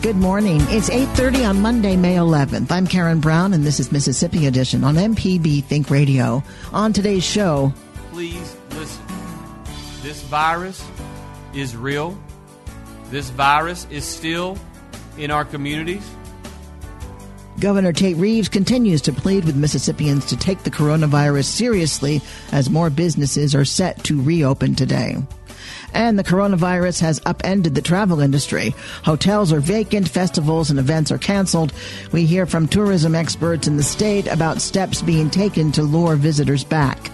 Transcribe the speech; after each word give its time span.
Good 0.00 0.16
morning. 0.16 0.60
It's 0.68 0.88
8:30 0.88 1.44
on 1.44 1.60
Monday, 1.60 1.96
May 1.96 2.14
11th. 2.14 2.70
I'm 2.70 2.86
Karen 2.86 3.18
Brown 3.18 3.52
and 3.52 3.64
this 3.64 3.80
is 3.80 3.90
Mississippi 3.90 4.46
Edition 4.46 4.84
on 4.84 4.94
MPB 4.94 5.64
Think 5.64 5.90
Radio. 5.90 6.40
On 6.72 6.92
today's 6.92 7.24
show, 7.24 7.72
please 8.12 8.56
listen. 8.70 9.02
This 10.04 10.22
virus 10.22 10.84
is 11.52 11.76
real. 11.76 12.16
This 13.10 13.30
virus 13.30 13.88
is 13.90 14.04
still 14.04 14.56
in 15.18 15.32
our 15.32 15.44
communities. 15.44 16.08
Governor 17.58 17.92
Tate 17.92 18.16
Reeves 18.16 18.48
continues 18.48 19.02
to 19.02 19.12
plead 19.12 19.44
with 19.44 19.56
Mississippians 19.56 20.26
to 20.26 20.36
take 20.36 20.62
the 20.62 20.70
coronavirus 20.70 21.46
seriously 21.46 22.22
as 22.52 22.70
more 22.70 22.88
businesses 22.88 23.52
are 23.52 23.64
set 23.64 24.04
to 24.04 24.22
reopen 24.22 24.76
today. 24.76 25.16
And 25.94 26.18
the 26.18 26.24
coronavirus 26.24 27.00
has 27.00 27.20
upended 27.24 27.74
the 27.74 27.82
travel 27.82 28.20
industry. 28.20 28.74
Hotels 29.04 29.52
are 29.52 29.60
vacant, 29.60 30.08
festivals 30.08 30.70
and 30.70 30.78
events 30.78 31.10
are 31.10 31.18
canceled. 31.18 31.72
We 32.12 32.26
hear 32.26 32.46
from 32.46 32.68
tourism 32.68 33.14
experts 33.14 33.66
in 33.66 33.76
the 33.76 33.82
state 33.82 34.26
about 34.26 34.60
steps 34.60 35.02
being 35.02 35.30
taken 35.30 35.72
to 35.72 35.82
lure 35.82 36.16
visitors 36.16 36.64
back. 36.64 37.10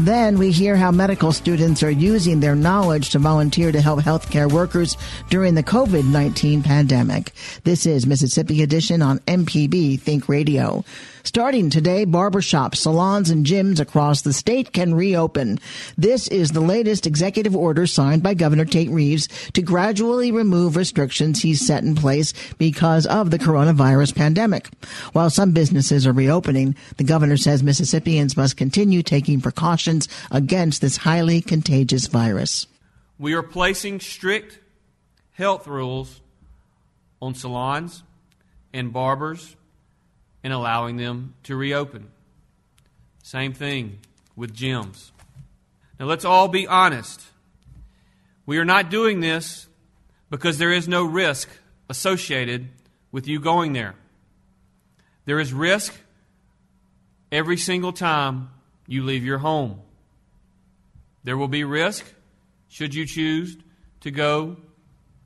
Then 0.00 0.38
we 0.38 0.50
hear 0.50 0.76
how 0.76 0.90
medical 0.92 1.30
students 1.30 1.82
are 1.82 1.90
using 1.90 2.40
their 2.40 2.54
knowledge 2.54 3.10
to 3.10 3.18
volunteer 3.18 3.70
to 3.70 3.82
help 3.82 4.00
healthcare 4.00 4.50
workers 4.50 4.96
during 5.28 5.54
the 5.54 5.62
COVID 5.62 6.06
19 6.06 6.62
pandemic. 6.62 7.32
This 7.64 7.84
is 7.84 8.06
Mississippi 8.06 8.62
Edition 8.62 9.02
on 9.02 9.18
MPB 9.20 10.00
Think 10.00 10.26
Radio. 10.26 10.86
Starting 11.22 11.68
today, 11.70 12.06
barbershops, 12.06 12.76
salons, 12.76 13.30
and 13.30 13.44
gyms 13.44 13.78
across 13.78 14.22
the 14.22 14.32
state 14.32 14.72
can 14.72 14.94
reopen. 14.94 15.58
This 15.98 16.28
is 16.28 16.52
the 16.52 16.60
latest 16.60 17.06
executive 17.06 17.54
order 17.54 17.86
signed 17.86 18.22
by 18.22 18.34
Governor 18.34 18.64
Tate 18.64 18.90
Reeves 18.90 19.28
to 19.52 19.62
gradually 19.62 20.32
remove 20.32 20.76
restrictions 20.76 21.42
he's 21.42 21.66
set 21.66 21.84
in 21.84 21.94
place 21.94 22.32
because 22.58 23.06
of 23.06 23.30
the 23.30 23.38
coronavirus 23.38 24.14
pandemic. 24.14 24.68
While 25.12 25.30
some 25.30 25.52
businesses 25.52 26.06
are 26.06 26.12
reopening, 26.12 26.74
the 26.96 27.04
governor 27.04 27.36
says 27.36 27.62
Mississippians 27.62 28.36
must 28.36 28.56
continue 28.56 29.02
taking 29.02 29.40
precautions 29.40 30.08
against 30.30 30.80
this 30.80 30.96
highly 30.96 31.42
contagious 31.42 32.06
virus. 32.06 32.66
We 33.18 33.34
are 33.34 33.42
placing 33.42 34.00
strict 34.00 34.58
health 35.32 35.66
rules 35.66 36.20
on 37.20 37.34
salons 37.34 38.02
and 38.72 38.92
barbers 38.92 39.56
and 40.42 40.52
allowing 40.52 40.96
them 40.96 41.34
to 41.44 41.56
reopen. 41.56 42.10
Same 43.22 43.52
thing 43.52 43.98
with 44.36 44.54
gyms. 44.54 45.10
Now 45.98 46.06
let's 46.06 46.24
all 46.24 46.48
be 46.48 46.66
honest. 46.66 47.22
We 48.46 48.58
are 48.58 48.64
not 48.64 48.90
doing 48.90 49.20
this 49.20 49.68
because 50.30 50.58
there 50.58 50.72
is 50.72 50.88
no 50.88 51.04
risk 51.04 51.48
associated 51.88 52.68
with 53.12 53.28
you 53.28 53.40
going 53.40 53.72
there. 53.72 53.94
There 55.26 55.40
is 55.40 55.52
risk 55.52 55.94
every 57.30 57.56
single 57.56 57.92
time 57.92 58.50
you 58.86 59.04
leave 59.04 59.24
your 59.24 59.38
home. 59.38 59.80
There 61.22 61.36
will 61.36 61.48
be 61.48 61.64
risk 61.64 62.04
should 62.68 62.94
you 62.94 63.04
choose 63.06 63.56
to 64.00 64.10
go 64.10 64.56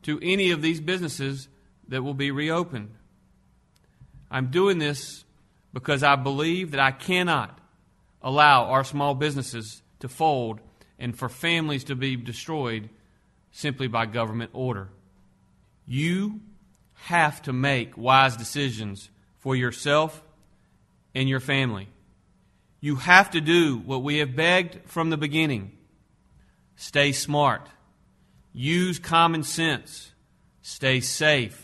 to 0.03 0.19
any 0.23 0.51
of 0.51 0.61
these 0.61 0.81
businesses 0.81 1.49
that 1.89 2.03
will 2.03 2.15
be 2.15 2.31
reopened. 2.31 2.91
I'm 4.31 4.51
doing 4.51 4.79
this 4.79 5.25
because 5.73 6.03
I 6.03 6.17
believe 6.17 6.71
that 6.71 6.81
I 6.81 6.93
cannot 6.93 7.59
allow 8.23 8.65
our 8.65 8.85
small 8.85 9.15
businesses 9.15 9.83
to 10.01 10.09
fold 10.09 10.61
and 10.99 11.17
for 11.17 11.29
families 11.29 11.85
to 11.85 11.95
be 11.95 12.17
destroyed 12.17 12.89
simply 13.51 13.87
by 13.87 14.07
government 14.07 14.51
order. 14.53 14.89
You 15.87 16.41
have 16.95 17.43
to 17.43 17.53
make 17.53 17.97
wise 17.99 18.37
decisions 18.37 19.11
for 19.39 19.55
yourself 19.55 20.23
and 21.15 21.29
your 21.29 21.41
family. 21.41 21.89
You 22.81 22.97
have 22.97 23.31
to 23.33 23.41
do 23.41 23.79
what 23.79 24.03
we 24.03 24.19
have 24.19 24.37
begged 24.37 24.81
from 24.87 25.11
the 25.11 25.17
beginning 25.17 25.73
stay 26.77 27.13
smart, 27.13 27.69
use 28.53 28.99
common 28.99 29.43
sense, 29.43 30.13
stay 30.61 31.01
safe 31.01 31.64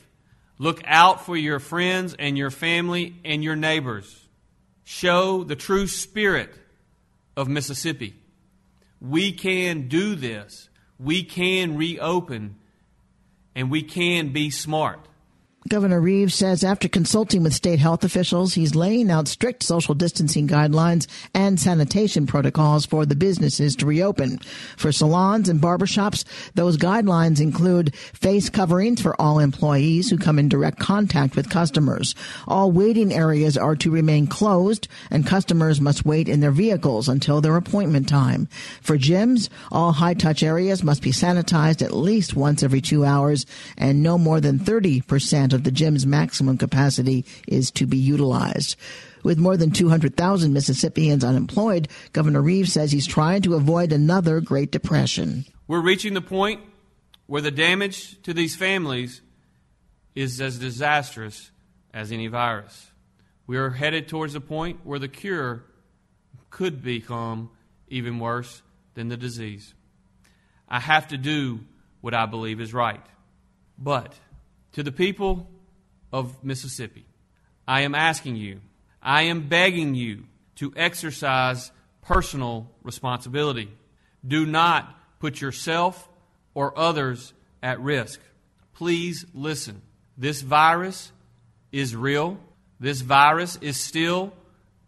Look 0.61 0.83
out 0.85 1.25
for 1.25 1.39
your 1.39 1.59
friends 1.59 2.15
and 2.19 2.37
your 2.37 2.51
family 2.51 3.17
and 3.25 3.43
your 3.43 3.57
neighbors. 3.57 4.29
Show 4.85 5.43
the 5.43 5.57
true 5.57 5.87
spirit 5.87 6.55
of 7.35 7.49
Mississippi. 7.49 8.15
We 9.01 9.33
can 9.33 9.89
do 9.89 10.15
this. 10.15 10.69
We 10.99 11.25
can 11.25 11.79
reopen 11.79 12.57
and 13.55 13.71
we 13.71 13.83
can 13.83 14.35
be 14.35 14.51
smart. 14.51 15.01
Governor 15.69 16.01
Reeves 16.01 16.35
says 16.35 16.65
after 16.65 16.89
consulting 16.89 17.43
with 17.43 17.53
state 17.53 17.81
health 17.81 18.03
officials, 18.03 18.55
he's 18.55 18.75
laying 18.75 19.11
out 19.11 19.29
strict 19.29 19.63
social 19.63 19.95
distancing 19.95 20.49
guidelines 20.49 21.07
and 21.35 21.61
sanitation 21.61 22.27
protocols 22.27 22.87
for 22.87 23.05
the 23.05 23.15
businesses 23.15 23.77
to 23.77 23.85
reopen. 23.85 24.39
For 24.79 24.91
salons 24.91 25.51
and 25.51 25.61
barbershops, 25.61 26.25
those 26.55 26.79
guidelines 26.79 27.43
include 27.43 27.95
face 27.95 28.49
coverings 28.49 29.03
for 29.03 29.21
all 29.21 29.39
employees 29.39 30.09
who 30.09 30.17
come 30.17 30.39
in 30.39 30.49
direct 30.49 30.79
contact 30.79 31.37
with 31.37 31.51
customers. 31.51 32.15
All 32.49 32.73
waiting 32.73 33.13
areas 33.13 33.59
are 33.59 33.77
to 33.77 33.91
remain 33.91 34.29
closed 34.29 34.89
and 35.11 35.27
customers 35.27 35.79
must 35.79 36.07
wait 36.07 36.27
in 36.27 36.41
their 36.41 36.51
vehicles 36.53 37.07
until 37.07 37.43
their 37.43 37.57
appointment 37.57 38.09
time. 38.09 38.49
For 38.81 38.97
gyms, 38.97 39.51
all 39.71 39.93
high 39.93 40.15
touch 40.15 40.43
areas 40.43 40.83
must 40.83 41.03
be 41.03 41.13
sanitized 41.13 41.83
at 41.83 41.93
least 41.93 42.35
once 42.35 42.63
every 42.63 42.81
two 42.81 43.05
hours 43.05 43.45
and 43.77 44.03
no 44.03 44.17
more 44.17 44.41
than 44.41 44.59
30% 44.59 45.50
of 45.53 45.65
the 45.65 45.71
gym's 45.71 46.07
maximum 46.07 46.59
capacity 46.59 47.25
is 47.49 47.71
to 47.73 47.87
be 47.87 47.99
utilized. 47.99 48.77
With 49.23 49.39
more 49.39 49.57
than 49.57 49.71
200,000 49.71 50.53
Mississippians 50.53 51.25
unemployed, 51.25 51.89
Governor 52.13 52.41
Reeves 52.41 52.73
says 52.73 52.93
he's 52.93 53.07
trying 53.07 53.43
to 53.43 53.55
avoid 53.55 53.93
another 53.93 54.41
Great 54.41 54.71
Depression. 54.71 55.45
We're 55.69 55.83
reaching 55.83 56.15
the 56.15 56.21
point 56.21 56.61
where 57.27 57.43
the 57.43 57.51
damage 57.51 58.21
to 58.23 58.35
these 58.35 58.57
families 58.57 59.21
is 60.15 60.41
as 60.41 60.59
disastrous 60.59 61.51
as 61.93 62.13
any 62.13 62.27
virus. 62.27 62.91
We 63.47 63.57
are 63.57 63.71
headed 63.71 64.09
towards 64.09 64.33
the 64.33 64.41
point 64.41 64.81
where 64.85 64.99
the 64.99 65.09
cure 65.09 65.65
could 66.51 66.83
become 66.83 67.51
even 67.89 68.19
worse 68.19 68.63
than 68.95 69.09
the 69.09 69.17
disease. 69.17 69.75
I 70.69 70.81
have 70.81 71.09
to 71.09 71.19
do 71.19 71.61
what 72.01 72.15
I 72.15 72.27
believe 72.27 72.61
is 72.61 72.73
right. 72.73 73.05
But 73.77 74.15
to 74.73 74.83
the 74.83 74.93
people 74.93 75.49
of 76.13 76.43
Mississippi, 76.45 77.07
I 77.67 77.83
am 77.83 77.95
asking 77.95 78.37
you, 78.37 78.61
I 79.03 79.23
am 79.23 79.49
begging 79.49 79.95
you 79.95 80.25
to 80.57 80.73
exercise 80.77 81.73
personal 82.03 82.71
responsibility. 82.83 83.71
Do 84.27 84.45
not 84.45 84.95
put 85.21 85.41
yourself 85.41 86.09
or 86.55 86.77
others 86.79 87.33
at 87.63 87.81
risk. 87.81 88.21
Please 88.75 89.25
listen. 89.35 89.83
This 90.17 90.43
virus 90.43 91.13
is 91.73 91.95
real. 91.95 92.39
This 92.79 93.01
virus 93.01 93.57
is 93.61 93.79
still 93.79 94.33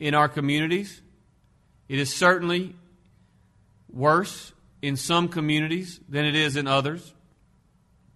in 0.00 0.14
our 0.14 0.28
communities. 0.28 1.00
It 1.88 1.98
is 1.98 2.12
certainly 2.12 2.74
worse 3.90 4.52
in 4.80 4.96
some 4.96 5.28
communities 5.28 6.00
than 6.08 6.24
it 6.24 6.34
is 6.34 6.56
in 6.56 6.66
others. 6.66 7.14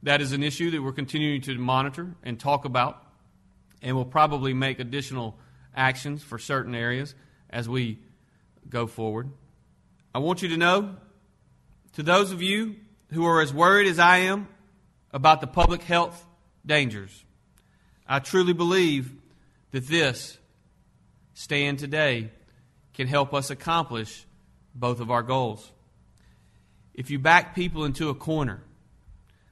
That 0.02 0.20
is 0.20 0.32
an 0.32 0.42
issue 0.42 0.70
that 0.70 0.82
we're 0.82 0.92
continuing 0.92 1.40
to 1.42 1.56
monitor 1.58 2.14
and 2.22 2.38
talk 2.38 2.64
about, 2.64 3.02
and 3.82 3.96
we'll 3.96 4.04
probably 4.04 4.54
make 4.54 4.78
additional 4.78 5.38
actions 5.74 6.22
for 6.22 6.38
certain 6.38 6.74
areas 6.74 7.14
as 7.50 7.68
we 7.68 7.98
go 8.68 8.86
forward. 8.86 9.30
I 10.14 10.18
want 10.18 10.42
you 10.42 10.48
to 10.48 10.56
know, 10.56 10.96
to 11.94 12.02
those 12.02 12.32
of 12.32 12.42
you 12.42 12.76
who 13.12 13.24
are 13.26 13.40
as 13.40 13.52
worried 13.52 13.88
as 13.88 13.98
I 13.98 14.18
am 14.18 14.48
about 15.12 15.40
the 15.40 15.46
public 15.46 15.82
health 15.82 16.26
dangers, 16.64 17.24
I 18.06 18.18
truly 18.18 18.52
believe 18.52 19.12
that 19.72 19.88
this 19.88 20.38
stand 21.34 21.78
today 21.78 22.30
can 22.94 23.06
help 23.06 23.34
us 23.34 23.50
accomplish 23.50 24.24
both 24.74 25.00
of 25.00 25.10
our 25.10 25.22
goals. 25.22 25.70
If 26.94 27.10
you 27.10 27.18
back 27.18 27.54
people 27.54 27.84
into 27.84 28.08
a 28.08 28.14
corner, 28.14 28.62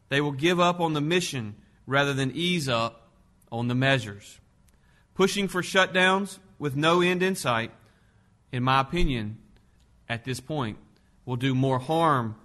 They 0.09 0.21
will 0.21 0.33
give 0.33 0.61
up 0.61 0.81
on 0.81 0.93
the 0.93 1.01
mission 1.01 1.57
rather 1.87 2.15
than 2.15 2.33
ease 2.33 2.69
up 2.69 3.11
on 3.51 3.69
the 3.69 3.75
measures. 3.75 4.41
Pushing 5.15 5.49
for 5.49 5.63
shutdowns 5.63 6.39
with 6.59 6.77
no 6.77 7.01
end 7.01 7.23
in 7.23 7.35
sight, 7.37 7.71
in 8.53 8.63
my 8.63 8.81
opinion, 8.81 9.39
at 10.09 10.25
this 10.25 10.41
point, 10.41 10.79
will 11.25 11.37
do 11.37 11.55
more 11.55 11.79
harm 11.79 12.37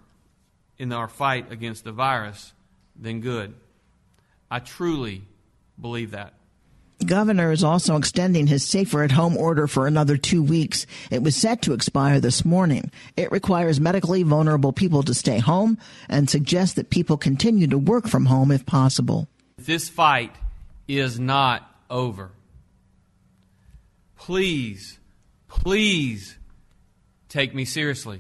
in 0.78 0.92
our 0.94 1.08
fight 1.08 1.52
against 1.52 1.84
the 1.84 1.92
virus 1.92 2.54
than 2.96 3.22
good. 3.22 3.54
I 4.50 4.60
truly 4.60 5.24
believe 5.80 6.12
that. 6.12 6.34
Governor 7.06 7.52
is 7.52 7.64
also 7.64 7.96
extending 7.96 8.48
his 8.48 8.68
safer 8.68 9.04
at 9.04 9.12
home 9.12 9.38
order 9.38 9.68
for 9.68 9.88
another 9.88 10.18
two 10.18 10.44
weeks. 10.44 10.86
It 11.10 11.24
was 11.24 11.36
set 11.36 11.62
to 11.62 11.74
expire 11.74 12.20
this 12.20 12.44
morning. 12.44 12.92
It 13.16 13.32
requires 13.32 13.80
medically 13.80 14.24
vulnerable 14.24 14.74
people 14.74 15.04
to 15.04 15.14
stay 15.14 15.40
home 15.40 15.78
and 16.10 16.30
suggests 16.30 16.76
that 16.76 16.90
people 16.90 17.16
continue 17.16 17.68
to 17.68 17.78
work 17.78 18.08
from 18.08 18.26
home 18.26 18.52
if 18.52 18.66
possible. 18.66 19.30
This 19.58 19.88
fight 19.88 20.36
is 20.90 21.20
not 21.20 21.70
over. 21.90 22.32
Please, 24.18 25.00
please 25.48 26.38
take 27.30 27.56
me 27.56 27.64
seriously. 27.64 28.20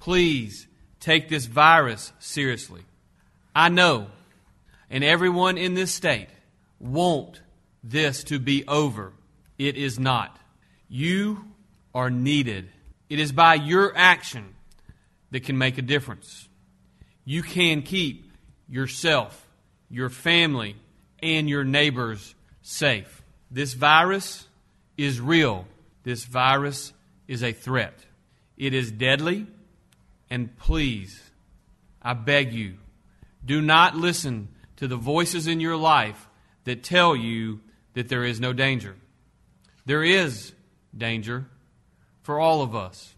Please 0.00 0.66
take 0.98 1.28
this 1.28 1.46
virus 1.46 2.12
seriously. 2.18 2.82
I 3.54 3.68
know, 3.68 4.08
and 4.90 5.04
everyone 5.04 5.58
in 5.58 5.74
this 5.74 5.94
state 5.94 6.28
won't 6.80 7.40
this 7.82 8.24
to 8.24 8.38
be 8.38 8.66
over. 8.66 9.12
It 9.58 9.76
is 9.76 9.98
not. 9.98 10.38
You 10.88 11.44
are 11.94 12.10
needed. 12.10 12.68
It 13.08 13.18
is 13.18 13.32
by 13.32 13.54
your 13.54 13.92
action 13.96 14.54
that 15.30 15.44
can 15.44 15.58
make 15.58 15.78
a 15.78 15.82
difference. 15.82 16.48
You 17.24 17.42
can 17.42 17.82
keep 17.82 18.30
yourself, 18.68 19.46
your 19.90 20.10
family, 20.10 20.76
and 21.22 21.48
your 21.48 21.64
neighbors 21.64 22.34
safe. 22.62 23.22
This 23.50 23.74
virus 23.74 24.46
is 24.96 25.20
real. 25.20 25.66
This 26.02 26.24
virus 26.24 26.92
is 27.28 27.42
a 27.42 27.52
threat. 27.52 27.94
It 28.56 28.74
is 28.74 28.90
deadly. 28.90 29.46
And 30.30 30.56
please, 30.56 31.20
I 32.00 32.14
beg 32.14 32.52
you, 32.52 32.76
do 33.44 33.60
not 33.60 33.96
listen 33.96 34.48
to 34.76 34.88
the 34.88 34.96
voices 34.96 35.46
in 35.46 35.60
your 35.60 35.76
life 35.76 36.28
that 36.64 36.82
tell 36.82 37.14
you 37.14 37.60
that 37.94 38.08
there 38.08 38.24
is 38.24 38.40
no 38.40 38.52
danger. 38.52 38.96
There 39.84 40.02
is 40.02 40.52
danger 40.96 41.46
for 42.22 42.38
all 42.38 42.62
of 42.62 42.74
us. 42.74 43.14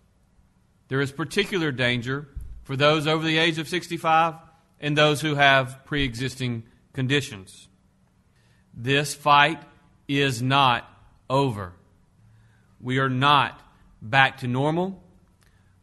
There 0.88 1.00
is 1.00 1.12
particular 1.12 1.72
danger 1.72 2.28
for 2.62 2.76
those 2.76 3.06
over 3.06 3.24
the 3.24 3.38
age 3.38 3.58
of 3.58 3.68
65 3.68 4.34
and 4.80 4.96
those 4.96 5.20
who 5.20 5.34
have 5.34 5.84
pre 5.84 6.04
existing 6.04 6.64
conditions. 6.92 7.68
This 8.72 9.14
fight 9.14 9.62
is 10.08 10.42
not 10.42 10.88
over. 11.30 11.72
We 12.80 12.98
are 12.98 13.08
not 13.08 13.60
back 14.02 14.38
to 14.38 14.48
normal 14.48 15.02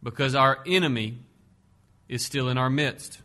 because 0.04 0.36
our 0.36 0.60
enemy 0.68 1.20
is 2.08 2.26
still 2.26 2.50
in 2.50 2.58
our 2.58 2.70
midst. 2.70 3.22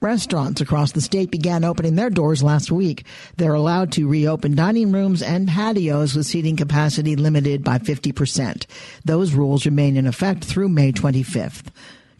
Restaurants 0.00 0.60
across 0.60 0.92
the 0.92 1.00
state 1.00 1.30
began 1.30 1.64
opening 1.64 1.94
their 1.94 2.10
doors 2.10 2.42
last 2.42 2.70
week. 2.70 3.06
They're 3.38 3.54
allowed 3.54 3.92
to 3.92 4.06
reopen 4.06 4.54
dining 4.54 4.92
rooms 4.92 5.22
and 5.22 5.48
patios 5.48 6.14
with 6.14 6.26
seating 6.26 6.56
capacity 6.56 7.16
limited 7.16 7.64
by 7.64 7.78
50%. 7.78 8.66
Those 9.06 9.32
rules 9.32 9.64
remain 9.64 9.96
in 9.96 10.06
effect 10.06 10.44
through 10.44 10.68
May 10.68 10.92
25th. 10.92 11.68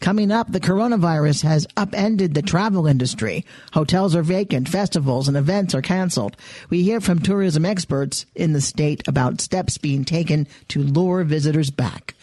Coming 0.00 0.30
up, 0.30 0.50
the 0.50 0.60
coronavirus 0.60 1.42
has 1.42 1.66
upended 1.76 2.34
the 2.34 2.42
travel 2.42 2.86
industry. 2.86 3.44
Hotels 3.72 4.14
are 4.14 4.22
vacant, 4.22 4.68
festivals 4.68 5.28
and 5.28 5.36
events 5.36 5.74
are 5.74 5.82
canceled. 5.82 6.36
We 6.70 6.82
hear 6.82 7.00
from 7.00 7.20
tourism 7.20 7.66
experts 7.66 8.24
in 8.34 8.52
the 8.52 8.60
state 8.60 9.06
about 9.06 9.40
steps 9.40 9.78
being 9.78 10.04
taken 10.04 10.46
to 10.68 10.82
lure 10.82 11.24
visitors 11.24 11.70
back. 11.70 12.14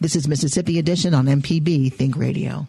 This 0.00 0.14
is 0.14 0.28
Mississippi 0.28 0.78
Edition 0.78 1.14
on 1.14 1.26
MPB 1.26 1.92
Think 1.92 2.16
Radio. 2.16 2.68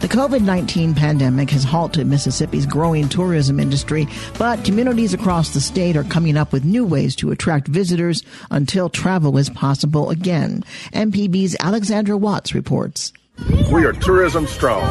The 0.00 0.08
COVID 0.08 0.40
19 0.40 0.94
pandemic 0.94 1.50
has 1.50 1.62
halted 1.62 2.06
Mississippi's 2.06 2.64
growing 2.64 3.06
tourism 3.10 3.60
industry, 3.60 4.08
but 4.38 4.64
communities 4.64 5.12
across 5.12 5.50
the 5.50 5.60
state 5.60 5.94
are 5.94 6.04
coming 6.04 6.38
up 6.38 6.54
with 6.54 6.64
new 6.64 6.86
ways 6.86 7.14
to 7.16 7.32
attract 7.32 7.68
visitors 7.68 8.22
until 8.50 8.88
travel 8.88 9.36
is 9.36 9.50
possible 9.50 10.08
again. 10.08 10.64
MPB's 10.94 11.54
Alexandra 11.60 12.16
Watts 12.16 12.54
reports. 12.54 13.12
We 13.48 13.84
are 13.86 13.92
tourism 13.92 14.46
strong. 14.46 14.82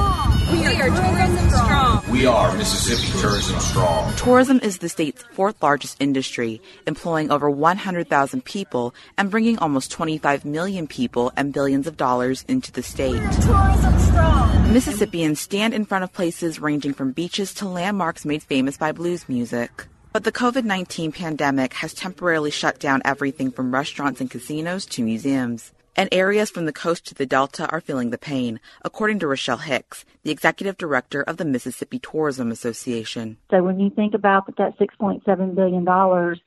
We 0.51 0.65
are 0.65 0.89
tourism 0.89 1.49
strong. 1.49 2.11
We 2.11 2.25
are 2.25 2.57
Mississippi 2.57 3.19
Tourism 3.19 3.59
Strong. 3.59 4.15
Tourism 4.15 4.59
is 4.63 4.79
the 4.79 4.89
state's 4.89 5.21
fourth 5.33 5.61
largest 5.61 6.01
industry, 6.01 6.59
employing 6.87 7.29
over 7.29 7.47
100,000 7.49 8.43
people 8.43 8.95
and 9.17 9.29
bringing 9.29 9.59
almost 9.59 9.91
25 9.91 10.45
million 10.45 10.87
people 10.87 11.31
and 11.37 11.53
billions 11.53 11.85
of 11.85 11.95
dollars 11.95 12.43
into 12.47 12.71
the 12.71 12.81
state. 12.81 13.21
Tourism 13.41 13.99
strong. 13.99 14.73
Mississippians 14.73 15.39
stand 15.39 15.75
in 15.75 15.85
front 15.85 16.03
of 16.03 16.11
places 16.11 16.59
ranging 16.59 16.93
from 16.93 17.11
beaches 17.11 17.53
to 17.55 17.67
landmarks 17.67 18.25
made 18.25 18.41
famous 18.41 18.77
by 18.77 18.91
blues 18.91 19.29
music. 19.29 19.85
But 20.11 20.23
the 20.23 20.31
COVID 20.31 20.63
19 20.63 21.11
pandemic 21.11 21.73
has 21.73 21.93
temporarily 21.93 22.49
shut 22.49 22.79
down 22.79 23.03
everything 23.05 23.51
from 23.51 23.71
restaurants 23.71 24.21
and 24.21 24.31
casinos 24.31 24.87
to 24.87 25.03
museums 25.03 25.71
and 25.99 26.07
areas 26.13 26.49
from 26.49 26.65
the 26.65 26.71
coast 26.71 27.05
to 27.05 27.13
the 27.13 27.25
Delta 27.25 27.69
are 27.71 27.81
feeling 27.81 28.09
the 28.09 28.17
pain, 28.17 28.61
according 28.85 29.19
to 29.19 29.27
Rochelle 29.27 29.57
Hicks, 29.57 30.05
the 30.23 30.31
executive 30.31 30.77
director 30.77 31.21
of 31.21 31.35
the 31.35 31.43
Mississippi 31.43 31.99
Tourism 31.99 32.51
Association. 32.51 33.35
So 33.51 33.61
when 33.63 33.81
you 33.81 33.89
think 33.89 34.13
about 34.13 34.45
that 34.55 34.79
$6.7 34.79 35.55
billion 35.55 35.83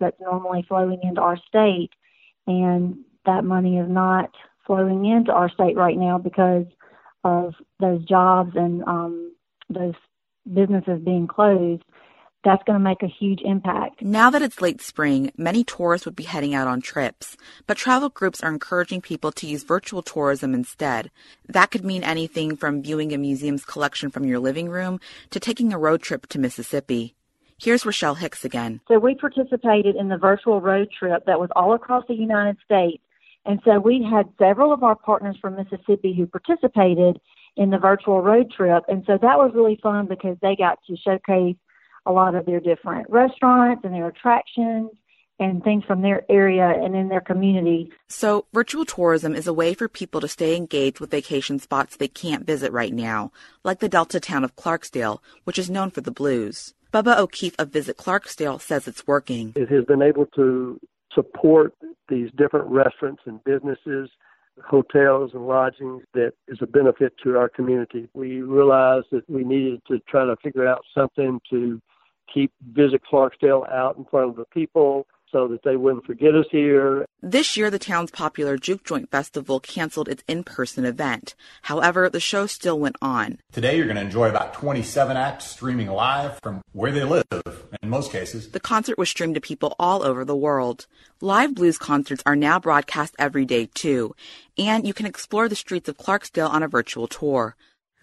that's 0.01 0.21
normally 0.23 0.65
flowing 0.67 1.01
into 1.03 1.21
our 1.21 1.37
state, 1.37 1.91
and 2.47 3.01
that 3.27 3.45
money 3.45 3.77
is 3.77 3.91
not 3.91 4.31
flowing 4.67 5.05
into 5.05 5.33
our 5.33 5.51
state 5.51 5.77
right 5.77 5.99
now 5.99 6.17
because 6.17 6.65
of 7.23 7.53
those 7.79 8.03
jobs 8.07 8.53
and 8.55 8.83
um, 8.85 9.35
those 9.69 9.95
businesses 10.51 10.99
being 11.05 11.27
closed, 11.27 11.83
that's 12.45 12.63
going 12.65 12.79
to 12.79 12.83
make 12.83 13.03
a 13.03 13.07
huge 13.07 13.41
impact. 13.45 14.03
Now 14.03 14.31
that 14.31 14.43
it's 14.43 14.61
late 14.61 14.81
spring, 14.81 15.33
many 15.37 15.65
tourists 15.65 16.05
would 16.07 16.17
be 16.17 16.25
heading 16.25 16.55
out 16.55 16.69
on 16.69 16.81
trips, 16.81 17.37
but 17.67 17.77
travel 17.77 18.09
groups 18.09 18.43
are 18.43 18.51
encouraging 18.51 19.01
people 19.01 19.33
to 19.33 19.47
use 19.47 19.63
virtual 19.63 20.03
tourism 20.03 20.55
instead. 20.55 21.11
That 21.49 21.71
could 21.71 21.85
mean 21.85 22.03
anything 22.03 22.57
from 22.57 22.83
viewing 22.83 23.13
a 23.13 23.19
museum's 23.19 23.65
collection 23.65 24.11
from 24.11 24.25
your 24.25 24.39
living 24.39 24.69
room 24.69 25.01
to 25.31 25.41
taking 25.41 25.73
a 25.73 25.79
road 25.79 26.03
trip 26.03 26.27
to 26.29 26.39
Mississippi. 26.39 27.15
Here's 27.59 27.87
Rochelle 27.87 28.17
Hicks 28.17 28.45
again. 28.45 28.81
So 28.89 28.99
we 28.99 29.15
participated 29.15 29.95
in 29.95 30.09
the 30.09 30.19
virtual 30.19 30.61
road 30.61 30.89
trip 30.91 31.27
that 31.27 31.39
was 31.39 31.51
all 31.55 31.75
across 31.75 32.05
the 32.09 32.15
United 32.15 32.57
States. 32.65 33.03
And 33.45 33.61
so 33.65 33.79
we 33.79 34.03
had 34.09 34.29
several 34.39 34.73
of 34.73 34.83
our 34.83 34.97
partners 34.97 35.37
from 35.41 35.57
Mississippi 35.57 36.15
who 36.17 36.27
participated 36.27 37.21
in 37.57 37.71
the 37.71 37.79
virtual 37.79 38.21
road 38.21 38.51
trip. 38.51 38.85
And 38.89 39.05
so 39.07 39.13
that 39.21 39.39
was 39.39 39.53
really 39.55 39.79
fun 39.83 40.07
because 40.07 40.37
they 40.43 40.57
got 40.57 40.79
to 40.89 40.97
showcase 40.97 41.57
a 42.07 42.13
lot 42.13 42.35
of 42.35 42.47
their 42.47 42.61
different 42.61 43.09
restaurants 43.09 43.85
and 43.85 43.95
their 43.95 44.09
attractions 44.09 44.91
and 45.39 45.63
things 45.65 45.85
from 45.85 46.03
their 46.03 46.25
area 46.31 46.69
and 46.69 46.95
in 46.95 47.09
their 47.09 47.21
community. 47.21 47.91
So, 48.09 48.47
virtual 48.53 48.85
tourism 48.85 49.35
is 49.35 49.47
a 49.47 49.53
way 49.53 49.75
for 49.75 49.89
people 49.89 50.21
to 50.21 50.29
stay 50.29 50.57
engaged 50.57 51.01
with 51.01 51.11
vacation 51.11 51.59
spots 51.59 51.97
they 51.97 52.09
can't 52.09 52.47
visit 52.47 52.73
right 52.73 52.93
now, 52.93 53.33
like 53.65 53.81
the 53.81 53.89
Delta 53.89 54.21
town 54.21 54.45
of 54.45 54.57
Clarksdale, 54.57 55.19
which 55.45 55.59
is 55.59 55.71
known 55.71 55.91
for 55.91 56.01
the 56.01 56.11
blues. 56.11 56.75
Bubba 56.93 57.19
O'Keefe 57.19 57.57
of 57.59 57.71
Visit 57.71 57.97
Clarksdale 57.97 58.61
says 58.61 58.87
it's 58.87 59.07
working. 59.07 59.55
It 59.57 59.71
has 59.71 59.85
been 59.85 60.03
able 60.03 60.27
to 60.37 60.79
support 61.15 61.75
these 62.09 62.31
different 62.37 62.69
restaurants 62.69 63.23
and 63.27 63.43
businesses, 63.45 64.11
hotels 64.63 65.31
and 65.33 65.47
lodgings 65.47 66.03
that 66.15 66.33
is 66.49 66.59
a 66.61 66.67
benefit 66.67 67.15
to 67.25 67.37
our 67.39 67.49
community. 67.49 68.09
We 68.15 68.43
realized 68.43 69.07
that 69.13 69.29
we 69.29 69.45
needed 69.45 69.81
to 69.89 70.01
try 70.09 70.27
to 70.27 70.37
figure 70.43 70.67
out 70.67 70.83
something 70.95 71.41
to 71.51 71.81
keep 72.33 72.53
Visit 72.73 73.03
Clarksdale 73.11 73.71
out 73.71 73.97
in 73.97 74.05
front 74.05 74.31
of 74.31 74.37
the 74.37 74.45
people. 74.47 75.07
so 75.33 75.49
that 75.49 75.63
they 75.65 75.77
wouldn't 75.77 76.05
forget 76.05 76.35
us 76.35 76.45
here. 76.51 77.07
This 77.23 77.57
year, 77.57 77.71
the 77.71 77.79
town's 77.79 78.11
popular 78.11 78.59
Juke 78.59 78.85
Joint 78.85 79.11
Festival 79.11 79.61
canceled 79.61 80.09
its 80.09 80.23
in 80.29 80.45
person 80.45 80.85
event. 80.85 81.35
However, 81.63 82.11
the 82.11 82.21
show 82.21 82.47
still 82.47 82.79
went 82.79 82.97
on. 83.01 83.39
Today, 83.51 83.77
you're 83.77 83.87
going 83.87 83.97
to 83.97 84.03
enjoy 84.03 84.29
about 84.29 84.53
27 84.53 85.17
acts 85.17 85.47
streaming 85.47 85.89
live 85.89 86.39
from 86.43 86.61
where 86.73 86.93
they 86.93 87.05
live, 87.05 87.25
in 87.83 87.89
most 87.89 88.13
cases. 88.13 88.51
The 88.51 88.61
concert 88.61 88.99
was 88.99 89.09
streamed 89.09 89.37
to 89.37 89.41
people 89.41 89.75
all 89.79 90.03
over 90.03 90.23
the 90.23 90.37
world. 90.37 90.87
Live 91.23 91.55
blues 91.55 91.79
concerts 91.79 92.23
are 92.27 92.37
now 92.37 92.59
broadcast 92.59 93.15
every 93.19 93.47
day, 93.47 93.71
too, 93.73 94.15
and 94.59 94.87
you 94.87 94.93
can 94.93 95.07
explore 95.07 95.49
the 95.49 95.57
streets 95.57 95.89
of 95.89 95.97
Clarksdale 95.97 96.51
on 96.51 96.63
a 96.63 96.69
virtual 96.69 97.09
tour. 97.09 97.57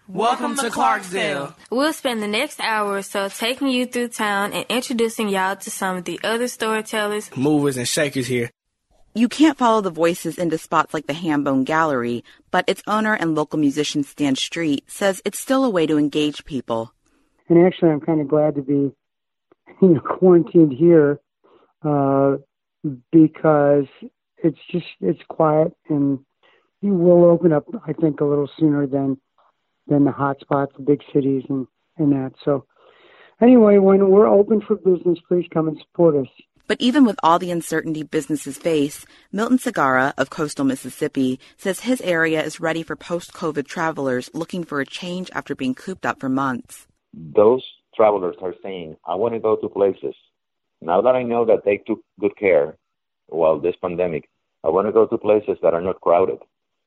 Welcome 0.09 0.55
to 0.55 0.71
Clarksdale. 0.71 1.53
We'll 1.69 1.93
spend 1.93 2.23
the 2.23 2.27
next 2.27 2.59
hour 2.61 2.93
or 2.95 3.03
so 3.03 3.29
taking 3.29 3.67
you 3.67 3.85
through 3.85 4.07
town 4.07 4.53
and 4.53 4.65
introducing 4.67 5.29
y'all 5.29 5.55
to 5.57 5.69
some 5.69 5.97
of 5.97 6.05
the 6.05 6.19
other 6.23 6.47
storytellers, 6.47 7.29
movers, 7.37 7.77
and 7.77 7.87
shakers 7.87 8.25
here. 8.25 8.49
You 9.13 9.29
can't 9.29 9.55
follow 9.55 9.81
the 9.81 9.91
voices 9.91 10.39
into 10.39 10.57
spots 10.57 10.95
like 10.95 11.05
the 11.05 11.13
Hambone 11.13 11.63
Gallery, 11.63 12.23
but 12.49 12.65
its 12.67 12.81
owner 12.87 13.13
and 13.13 13.35
local 13.35 13.59
musician 13.59 14.01
Stan 14.01 14.35
Street 14.35 14.83
says 14.87 15.21
it's 15.25 15.37
still 15.37 15.63
a 15.63 15.69
way 15.69 15.85
to 15.85 15.99
engage 15.99 16.43
people. 16.43 16.91
And 17.47 17.63
actually, 17.63 17.91
I'm 17.91 18.01
kind 18.01 18.19
of 18.19 18.27
glad 18.27 18.55
to 18.55 18.63
be 18.63 18.91
you 19.83 19.87
know, 19.89 19.99
quarantined 19.99 20.73
here 20.73 21.19
uh, 21.83 22.37
because 23.11 23.85
it's 24.43 24.59
just 24.71 24.87
it's 25.01 25.21
quiet 25.27 25.71
and 25.87 26.17
you 26.81 26.95
will 26.95 27.25
open 27.25 27.53
up, 27.53 27.65
I 27.85 27.93
think, 27.93 28.21
a 28.21 28.25
little 28.25 28.49
sooner 28.57 28.87
than 28.87 29.19
than 29.89 30.05
the 30.05 30.11
hot 30.11 30.39
spots, 30.39 30.73
the 30.77 30.83
big 30.83 31.01
cities, 31.13 31.43
and, 31.49 31.67
and 31.97 32.11
that. 32.11 32.31
So, 32.45 32.65
anyway, 33.41 33.77
when 33.77 34.09
we're 34.09 34.27
open 34.27 34.61
for 34.61 34.75
business, 34.75 35.19
please 35.27 35.45
come 35.53 35.67
and 35.67 35.77
support 35.79 36.15
us. 36.15 36.27
But 36.67 36.79
even 36.81 37.03
with 37.03 37.19
all 37.23 37.39
the 37.39 37.49
uncertainty 37.49 38.03
businesses 38.03 38.59
face, 38.59 39.03
Milton 39.31 39.57
Segarra 39.57 40.13
of 40.19 40.29
coastal 40.29 40.65
Mississippi 40.65 41.39
says 41.57 41.79
his 41.79 41.99
area 42.01 42.43
is 42.43 42.59
ready 42.59 42.83
for 42.83 42.95
post 42.95 43.33
COVID 43.33 43.65
travelers 43.65 44.29
looking 44.35 44.63
for 44.63 44.79
a 44.79 44.85
change 44.85 45.31
after 45.33 45.55
being 45.55 45.73
cooped 45.73 46.05
up 46.05 46.19
for 46.19 46.29
months. 46.29 46.85
Those 47.11 47.63
travelers 47.95 48.35
are 48.39 48.53
saying, 48.61 48.97
I 49.07 49.15
want 49.15 49.33
to 49.33 49.39
go 49.39 49.55
to 49.55 49.67
places. 49.67 50.13
Now 50.79 51.01
that 51.01 51.15
I 51.15 51.23
know 51.23 51.43
that 51.45 51.65
they 51.65 51.77
took 51.77 52.01
good 52.19 52.37
care 52.37 52.77
while 53.27 53.59
this 53.59 53.75
pandemic, 53.81 54.29
I 54.63 54.69
want 54.69 54.87
to 54.87 54.93
go 54.93 55.07
to 55.07 55.17
places 55.17 55.57
that 55.63 55.73
are 55.73 55.81
not 55.81 56.01
crowded. 56.01 56.37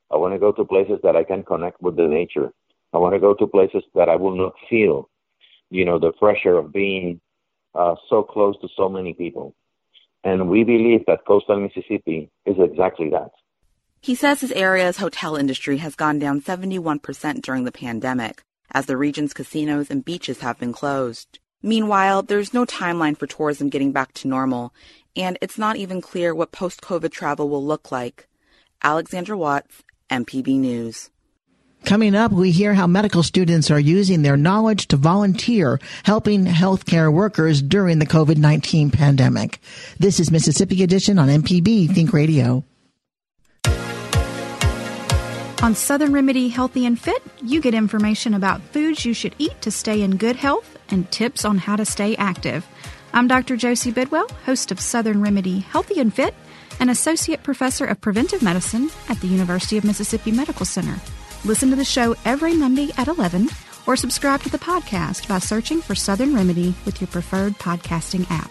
I 0.09 0.15
want 0.15 0.33
to 0.33 0.39
go 0.39 0.53
to 0.53 0.63
places 0.63 0.99
that 1.03 1.17
I 1.17 1.25
can 1.25 1.43
connect 1.43 1.81
with 1.81 1.97
the 1.97 2.07
nature. 2.07 2.53
I 2.93 2.97
want 2.97 3.13
to 3.13 3.19
go 3.19 3.33
to 3.33 3.47
places 3.47 3.83
that 3.95 4.09
I 4.09 4.15
will 4.15 4.35
not 4.35 4.53
feel, 4.69 5.09
you 5.69 5.85
know, 5.85 5.99
the 5.99 6.11
pressure 6.13 6.57
of 6.57 6.71
being 6.71 7.19
uh, 7.75 7.95
so 8.09 8.23
close 8.23 8.55
to 8.61 8.67
so 8.77 8.87
many 8.87 9.13
people. 9.13 9.55
And 10.23 10.49
we 10.49 10.63
believe 10.63 11.05
that 11.07 11.25
coastal 11.27 11.59
Mississippi 11.59 12.29
is 12.45 12.55
exactly 12.59 13.09
that. 13.09 13.31
He 13.99 14.15
says 14.15 14.41
his 14.41 14.51
area's 14.51 14.97
hotel 14.97 15.35
industry 15.35 15.77
has 15.77 15.95
gone 15.95 16.19
down 16.19 16.41
71% 16.41 17.41
during 17.41 17.63
the 17.63 17.71
pandemic, 17.71 18.43
as 18.71 18.85
the 18.85 18.97
region's 18.97 19.33
casinos 19.33 19.89
and 19.89 20.03
beaches 20.03 20.39
have 20.39 20.59
been 20.59 20.73
closed. 20.73 21.39
Meanwhile, 21.61 22.23
there's 22.23 22.53
no 22.53 22.65
timeline 22.65 23.17
for 23.17 23.27
tourism 23.27 23.69
getting 23.69 23.93
back 23.93 24.13
to 24.15 24.27
normal, 24.27 24.73
and 25.15 25.37
it's 25.41 25.57
not 25.57 25.77
even 25.77 26.01
clear 26.01 26.35
what 26.35 26.51
post 26.51 26.81
COVID 26.81 27.11
travel 27.11 27.47
will 27.47 27.65
look 27.65 27.91
like. 27.91 28.27
Alexandra 28.83 29.37
Watts, 29.37 29.83
MPB 30.09 30.59
News. 30.59 31.09
Coming 31.85 32.15
up, 32.15 32.31
we 32.31 32.51
hear 32.51 32.73
how 32.73 32.87
medical 32.87 33.23
students 33.23 33.69
are 33.69 33.79
using 33.79 34.21
their 34.21 34.37
knowledge 34.37 34.87
to 34.87 34.97
volunteer, 34.97 35.81
helping 36.03 36.45
healthcare 36.45 37.11
workers 37.11 37.61
during 37.61 37.99
the 37.99 38.05
COVID-19 38.05 38.93
pandemic. 38.93 39.59
This 39.99 40.21
is 40.21 40.31
Mississippi 40.31 40.81
Edition 40.81 41.19
on 41.19 41.27
MPB 41.27 41.93
Think 41.93 42.13
Radio. 42.13 42.63
On 45.61 45.75
Southern 45.75 46.13
Remedy 46.13 46.47
Healthy 46.47 46.85
and 46.85 46.99
Fit, 46.99 47.21
you 47.41 47.59
get 47.59 47.73
information 47.73 48.33
about 48.33 48.61
foods 48.61 49.03
you 49.03 49.13
should 49.13 49.35
eat 49.37 49.61
to 49.61 49.69
stay 49.69 50.01
in 50.01 50.15
good 50.15 50.37
health 50.37 50.77
and 50.89 51.09
tips 51.11 51.43
on 51.43 51.57
how 51.57 51.75
to 51.75 51.85
stay 51.85 52.15
active. 52.15 52.65
I'm 53.13 53.27
Dr. 53.27 53.57
Josie 53.57 53.91
Bidwell, 53.91 54.29
host 54.45 54.71
of 54.71 54.79
Southern 54.79 55.21
Remedy 55.21 55.59
Healthy 55.59 55.99
and 55.99 56.13
Fit, 56.13 56.33
and 56.79 56.89
Associate 56.89 57.43
Professor 57.43 57.85
of 57.85 57.99
Preventive 57.99 58.41
Medicine 58.41 58.89
at 59.09 59.19
the 59.19 59.27
University 59.27 59.77
of 59.77 59.83
Mississippi 59.83 60.31
Medical 60.31 60.65
Center. 60.65 60.95
Listen 61.45 61.69
to 61.71 61.75
the 61.75 61.83
show 61.83 62.15
every 62.23 62.53
Monday 62.55 62.91
at 62.97 63.09
11 63.09 63.49
or 63.85 63.97
subscribe 63.97 64.41
to 64.43 64.49
the 64.49 64.57
podcast 64.57 65.27
by 65.27 65.39
searching 65.39 65.81
for 65.81 65.93
Southern 65.93 66.33
Remedy 66.33 66.73
with 66.85 67.01
your 67.01 67.09
preferred 67.09 67.53
podcasting 67.59 68.25
app. 68.29 68.49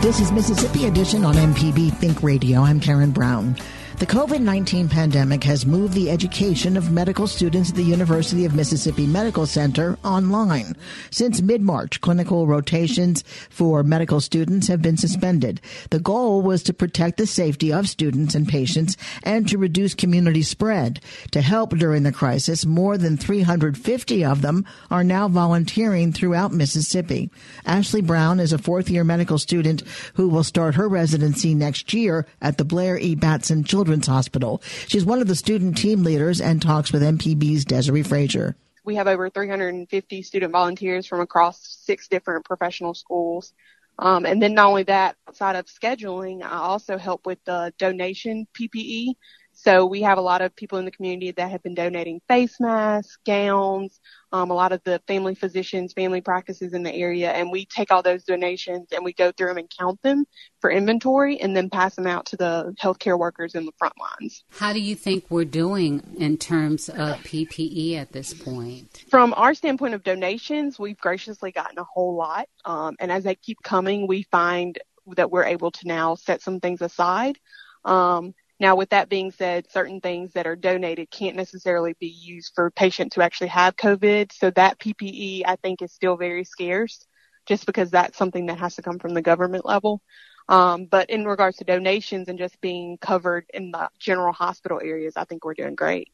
This 0.00 0.20
is 0.20 0.30
Mississippi 0.30 0.86
Edition 0.86 1.24
on 1.24 1.34
MPB 1.34 1.92
Think 1.98 2.22
Radio. 2.22 2.60
I'm 2.60 2.78
Karen 2.78 3.10
Brown. 3.10 3.56
The 3.98 4.06
COVID 4.06 4.38
19 4.38 4.88
pandemic 4.88 5.42
has 5.42 5.66
moved 5.66 5.92
the 5.92 6.08
education 6.08 6.76
of 6.76 6.92
medical 6.92 7.26
students 7.26 7.70
at 7.70 7.74
the 7.74 7.82
University 7.82 8.44
of 8.44 8.54
Mississippi 8.54 9.08
Medical 9.08 9.44
Center 9.44 9.98
online. 10.04 10.76
Since 11.10 11.42
mid 11.42 11.62
March, 11.62 12.00
clinical 12.00 12.46
rotations 12.46 13.24
for 13.50 13.82
medical 13.82 14.20
students 14.20 14.68
have 14.68 14.80
been 14.80 14.96
suspended. 14.96 15.60
The 15.90 15.98
goal 15.98 16.42
was 16.42 16.62
to 16.62 16.72
protect 16.72 17.16
the 17.16 17.26
safety 17.26 17.72
of 17.72 17.88
students 17.88 18.36
and 18.36 18.46
patients 18.46 18.96
and 19.24 19.48
to 19.48 19.58
reduce 19.58 19.94
community 19.94 20.42
spread. 20.42 21.00
To 21.32 21.40
help 21.40 21.70
during 21.70 22.04
the 22.04 22.12
crisis, 22.12 22.64
more 22.64 22.98
than 22.98 23.16
350 23.16 24.24
of 24.24 24.42
them 24.42 24.64
are 24.92 25.02
now 25.02 25.26
volunteering 25.26 26.12
throughout 26.12 26.52
Mississippi. 26.52 27.32
Ashley 27.66 28.02
Brown 28.02 28.38
is 28.38 28.52
a 28.52 28.58
fourth 28.58 28.90
year 28.90 29.02
medical 29.02 29.38
student 29.38 29.82
who 30.14 30.28
will 30.28 30.44
start 30.44 30.76
her 30.76 30.88
residency 30.88 31.52
next 31.52 31.92
year 31.92 32.26
at 32.40 32.58
the 32.58 32.64
Blair 32.64 32.96
E. 32.96 33.16
Batson 33.16 33.64
Children's 33.64 33.87
Children's 33.88 34.06
Hospital. 34.06 34.60
She's 34.86 35.06
one 35.06 35.22
of 35.22 35.28
the 35.28 35.34
student 35.34 35.78
team 35.78 36.02
leaders 36.02 36.42
and 36.42 36.60
talks 36.60 36.92
with 36.92 37.00
MPB's 37.00 37.64
Desiree 37.64 38.02
Frazier. 38.02 38.54
We 38.84 38.96
have 38.96 39.06
over 39.06 39.30
350 39.30 40.22
student 40.22 40.52
volunteers 40.52 41.06
from 41.06 41.20
across 41.20 41.58
six 41.86 42.06
different 42.06 42.44
professional 42.44 42.92
schools. 42.92 43.54
Um, 43.98 44.26
and 44.26 44.42
then 44.42 44.52
not 44.52 44.66
only 44.66 44.82
that, 44.82 45.16
outside 45.26 45.56
of 45.56 45.64
scheduling, 45.64 46.42
I 46.42 46.58
also 46.58 46.98
help 46.98 47.24
with 47.24 47.42
the 47.46 47.72
donation 47.78 48.46
PPE. 48.52 49.14
So 49.60 49.84
we 49.86 50.02
have 50.02 50.18
a 50.18 50.22
lot 50.22 50.40
of 50.40 50.54
people 50.54 50.78
in 50.78 50.84
the 50.84 50.92
community 50.92 51.32
that 51.32 51.50
have 51.50 51.64
been 51.64 51.74
donating 51.74 52.20
face 52.28 52.60
masks, 52.60 53.18
gowns, 53.26 53.98
um, 54.30 54.52
a 54.52 54.54
lot 54.54 54.70
of 54.70 54.80
the 54.84 55.02
family 55.08 55.34
physicians, 55.34 55.92
family 55.92 56.20
practices 56.20 56.74
in 56.74 56.84
the 56.84 56.94
area, 56.94 57.32
and 57.32 57.50
we 57.50 57.66
take 57.66 57.90
all 57.90 58.00
those 58.00 58.22
donations 58.22 58.86
and 58.92 59.04
we 59.04 59.12
go 59.12 59.32
through 59.32 59.48
them 59.48 59.58
and 59.58 59.68
count 59.76 60.00
them 60.02 60.26
for 60.60 60.70
inventory 60.70 61.40
and 61.40 61.56
then 61.56 61.70
pass 61.70 61.96
them 61.96 62.06
out 62.06 62.24
to 62.26 62.36
the 62.36 62.72
healthcare 62.80 63.18
workers 63.18 63.56
in 63.56 63.66
the 63.66 63.72
front 63.78 63.94
lines. 63.98 64.44
How 64.50 64.72
do 64.72 64.78
you 64.78 64.94
think 64.94 65.24
we're 65.28 65.44
doing 65.44 66.04
in 66.18 66.36
terms 66.36 66.88
of 66.88 67.16
PPE 67.24 67.96
at 67.96 68.12
this 68.12 68.32
point? 68.32 69.06
From 69.10 69.34
our 69.36 69.54
standpoint 69.54 69.94
of 69.94 70.04
donations, 70.04 70.78
we've 70.78 70.98
graciously 70.98 71.50
gotten 71.50 71.78
a 71.80 71.84
whole 71.84 72.14
lot. 72.14 72.48
Um, 72.64 72.94
and 73.00 73.10
as 73.10 73.24
they 73.24 73.34
keep 73.34 73.60
coming, 73.64 74.06
we 74.06 74.22
find 74.30 74.78
that 75.16 75.32
we're 75.32 75.46
able 75.46 75.72
to 75.72 75.88
now 75.88 76.14
set 76.14 76.42
some 76.42 76.60
things 76.60 76.80
aside. 76.80 77.40
Um, 77.84 78.34
now, 78.60 78.74
with 78.74 78.90
that 78.90 79.08
being 79.08 79.30
said, 79.30 79.70
certain 79.70 80.00
things 80.00 80.32
that 80.32 80.46
are 80.46 80.56
donated 80.56 81.10
can't 81.10 81.36
necessarily 81.36 81.94
be 82.00 82.08
used 82.08 82.52
for 82.54 82.70
patients 82.70 83.14
who 83.14 83.22
actually 83.22 83.48
have 83.48 83.76
COVID. 83.76 84.32
So 84.32 84.50
that 84.50 84.80
PPE, 84.80 85.42
I 85.46 85.56
think, 85.56 85.80
is 85.80 85.92
still 85.92 86.16
very 86.16 86.44
scarce 86.44 87.06
just 87.46 87.66
because 87.66 87.90
that's 87.90 88.18
something 88.18 88.46
that 88.46 88.58
has 88.58 88.74
to 88.76 88.82
come 88.82 88.98
from 88.98 89.14
the 89.14 89.22
government 89.22 89.64
level. 89.64 90.02
Um, 90.48 90.86
but 90.86 91.08
in 91.08 91.24
regards 91.24 91.58
to 91.58 91.64
donations 91.64 92.28
and 92.28 92.38
just 92.38 92.60
being 92.60 92.98
covered 92.98 93.46
in 93.54 93.70
the 93.70 93.90
general 93.98 94.32
hospital 94.32 94.80
areas, 94.82 95.16
I 95.16 95.24
think 95.24 95.44
we're 95.44 95.54
doing 95.54 95.74
great. 95.74 96.08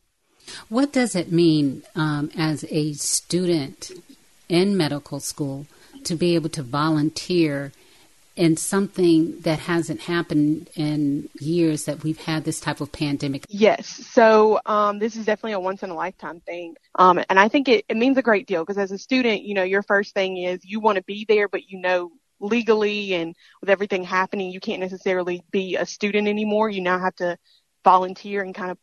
What 0.68 0.92
does 0.92 1.14
it 1.14 1.32
mean 1.32 1.82
um, 1.94 2.30
as 2.36 2.64
a 2.68 2.92
student 2.92 3.90
in 4.48 4.76
medical 4.76 5.18
school 5.18 5.66
to 6.04 6.14
be 6.14 6.34
able 6.34 6.50
to 6.50 6.62
volunteer 6.62 7.72
and 8.36 8.58
something 8.58 9.40
that 9.40 9.60
hasn't 9.60 10.00
happened 10.00 10.68
in 10.74 11.28
years 11.40 11.84
that 11.84 12.02
we've 12.02 12.20
had 12.20 12.44
this 12.44 12.60
type 12.60 12.80
of 12.80 12.90
pandemic? 12.90 13.46
Yes. 13.48 13.86
So 13.88 14.60
um, 14.66 14.98
this 14.98 15.16
is 15.16 15.24
definitely 15.24 15.52
a 15.52 15.60
once 15.60 15.82
in 15.82 15.90
a 15.90 15.94
lifetime 15.94 16.40
thing. 16.40 16.76
Um, 16.96 17.22
and 17.28 17.38
I 17.38 17.48
think 17.48 17.68
it, 17.68 17.84
it 17.88 17.96
means 17.96 18.18
a 18.18 18.22
great 18.22 18.46
deal 18.46 18.62
because 18.62 18.78
as 18.78 18.92
a 18.92 18.98
student, 18.98 19.42
you 19.42 19.54
know, 19.54 19.62
your 19.62 19.82
first 19.82 20.14
thing 20.14 20.36
is 20.36 20.64
you 20.64 20.80
want 20.80 20.96
to 20.96 21.04
be 21.04 21.24
there, 21.28 21.48
but 21.48 21.68
you 21.68 21.80
know 21.80 22.10
legally 22.40 23.14
and 23.14 23.34
with 23.60 23.70
everything 23.70 24.02
happening, 24.02 24.50
you 24.50 24.60
can't 24.60 24.80
necessarily 24.80 25.42
be 25.50 25.76
a 25.76 25.86
student 25.86 26.28
anymore. 26.28 26.68
You 26.68 26.80
now 26.80 26.98
have 26.98 27.14
to 27.16 27.38
volunteer 27.84 28.42
and 28.42 28.54
kind 28.54 28.70
of 28.70 28.78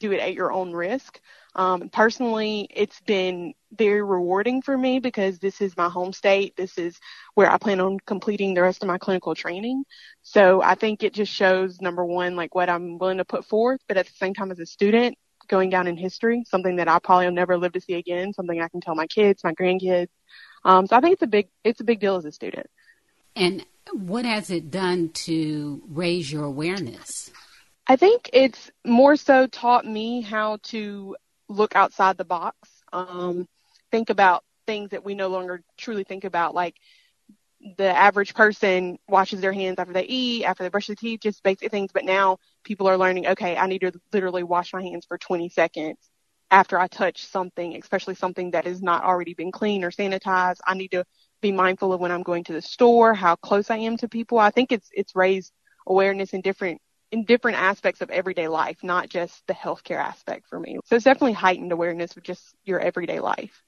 do 0.00 0.12
it 0.12 0.20
at 0.20 0.34
your 0.34 0.52
own 0.52 0.72
risk. 0.72 1.20
Um, 1.54 1.88
personally, 1.88 2.68
it's 2.70 3.00
been 3.00 3.54
very 3.72 4.02
rewarding 4.02 4.60
for 4.60 4.76
me 4.76 4.98
because 4.98 5.38
this 5.38 5.60
is 5.60 5.76
my 5.76 5.88
home 5.88 6.12
state. 6.12 6.54
This 6.56 6.76
is 6.76 6.98
where 7.34 7.50
I 7.50 7.56
plan 7.56 7.80
on 7.80 7.98
completing 8.00 8.54
the 8.54 8.62
rest 8.62 8.82
of 8.82 8.88
my 8.88 8.98
clinical 8.98 9.34
training. 9.34 9.84
So 10.22 10.62
I 10.62 10.74
think 10.74 11.02
it 11.02 11.14
just 11.14 11.32
shows 11.32 11.80
number 11.80 12.04
one, 12.04 12.36
like 12.36 12.54
what 12.54 12.68
I'm 12.68 12.98
willing 12.98 13.18
to 13.18 13.24
put 13.24 13.46
forth, 13.46 13.80
but 13.88 13.96
at 13.96 14.06
the 14.06 14.12
same 14.12 14.34
time 14.34 14.50
as 14.50 14.58
a 14.58 14.66
student, 14.66 15.16
going 15.48 15.70
down 15.70 15.86
in 15.86 15.96
history, 15.96 16.44
something 16.46 16.76
that 16.76 16.88
I 16.88 16.98
probably 16.98 17.26
will 17.26 17.32
never 17.32 17.56
live 17.56 17.72
to 17.72 17.80
see 17.80 17.94
again, 17.94 18.32
something 18.32 18.60
I 18.60 18.68
can 18.68 18.80
tell 18.80 18.94
my 18.94 19.06
kids, 19.06 19.44
my 19.44 19.54
grandkids. 19.54 20.08
Um, 20.64 20.86
so 20.86 20.96
I 20.96 21.00
think 21.00 21.14
it's 21.14 21.22
a 21.22 21.28
big 21.28 21.48
it's 21.64 21.80
a 21.80 21.84
big 21.84 22.00
deal 22.00 22.16
as 22.16 22.24
a 22.24 22.32
student. 22.32 22.66
And 23.34 23.64
what 23.92 24.24
has 24.24 24.50
it 24.50 24.70
done 24.70 25.10
to 25.10 25.82
raise 25.88 26.30
your 26.30 26.44
awareness? 26.44 27.25
I 27.86 27.96
think 27.96 28.30
it's 28.32 28.70
more 28.84 29.16
so 29.16 29.46
taught 29.46 29.84
me 29.86 30.20
how 30.22 30.58
to 30.64 31.16
look 31.48 31.76
outside 31.76 32.16
the 32.16 32.24
box, 32.24 32.56
um, 32.92 33.46
think 33.90 34.10
about 34.10 34.44
things 34.66 34.90
that 34.90 35.04
we 35.04 35.14
no 35.14 35.28
longer 35.28 35.62
truly 35.78 36.04
think 36.04 36.24
about, 36.24 36.54
like 36.54 36.76
the 37.78 37.86
average 37.96 38.34
person 38.34 38.98
washes 39.08 39.40
their 39.40 39.52
hands 39.52 39.78
after 39.78 39.92
they 39.92 40.04
eat, 40.04 40.44
after 40.44 40.62
they 40.62 40.68
brush 40.68 40.86
their 40.88 40.96
teeth, 40.96 41.20
just 41.22 41.42
basic 41.42 41.70
things. 41.70 41.90
But 41.92 42.04
now 42.04 42.38
people 42.64 42.88
are 42.88 42.98
learning, 42.98 43.26
okay, 43.28 43.56
I 43.56 43.66
need 43.66 43.80
to 43.80 43.92
literally 44.12 44.42
wash 44.44 44.72
my 44.72 44.82
hands 44.82 45.06
for 45.06 45.18
20 45.18 45.48
seconds 45.48 45.98
after 46.50 46.78
I 46.78 46.88
touch 46.88 47.24
something, 47.26 47.76
especially 47.76 48.14
something 48.14 48.52
that 48.52 48.66
has 48.66 48.82
not 48.82 49.04
already 49.04 49.34
been 49.34 49.52
cleaned 49.52 49.84
or 49.84 49.90
sanitized. 49.90 50.58
I 50.66 50.74
need 50.74 50.92
to 50.92 51.04
be 51.42 51.52
mindful 51.52 51.92
of 51.92 52.00
when 52.00 52.12
I'm 52.12 52.22
going 52.22 52.44
to 52.44 52.52
the 52.52 52.62
store, 52.62 53.14
how 53.14 53.36
close 53.36 53.70
I 53.70 53.78
am 53.78 53.96
to 53.98 54.08
people. 54.08 54.38
I 54.38 54.50
think 54.50 54.72
it's 54.72 54.88
it's 54.92 55.16
raised 55.16 55.52
awareness 55.86 56.32
in 56.34 56.40
different 56.42 56.80
in 57.12 57.24
different 57.24 57.58
aspects 57.58 58.00
of 58.00 58.10
everyday 58.10 58.48
life, 58.48 58.78
not 58.82 59.08
just 59.08 59.46
the 59.46 59.54
healthcare 59.54 59.98
aspect 59.98 60.46
for 60.48 60.58
me. 60.58 60.78
So 60.84 60.96
it's 60.96 61.04
definitely 61.04 61.34
heightened 61.34 61.72
awareness 61.72 62.16
of 62.16 62.22
just 62.22 62.54
your 62.64 62.80
everyday 62.80 63.20
life. 63.20 63.62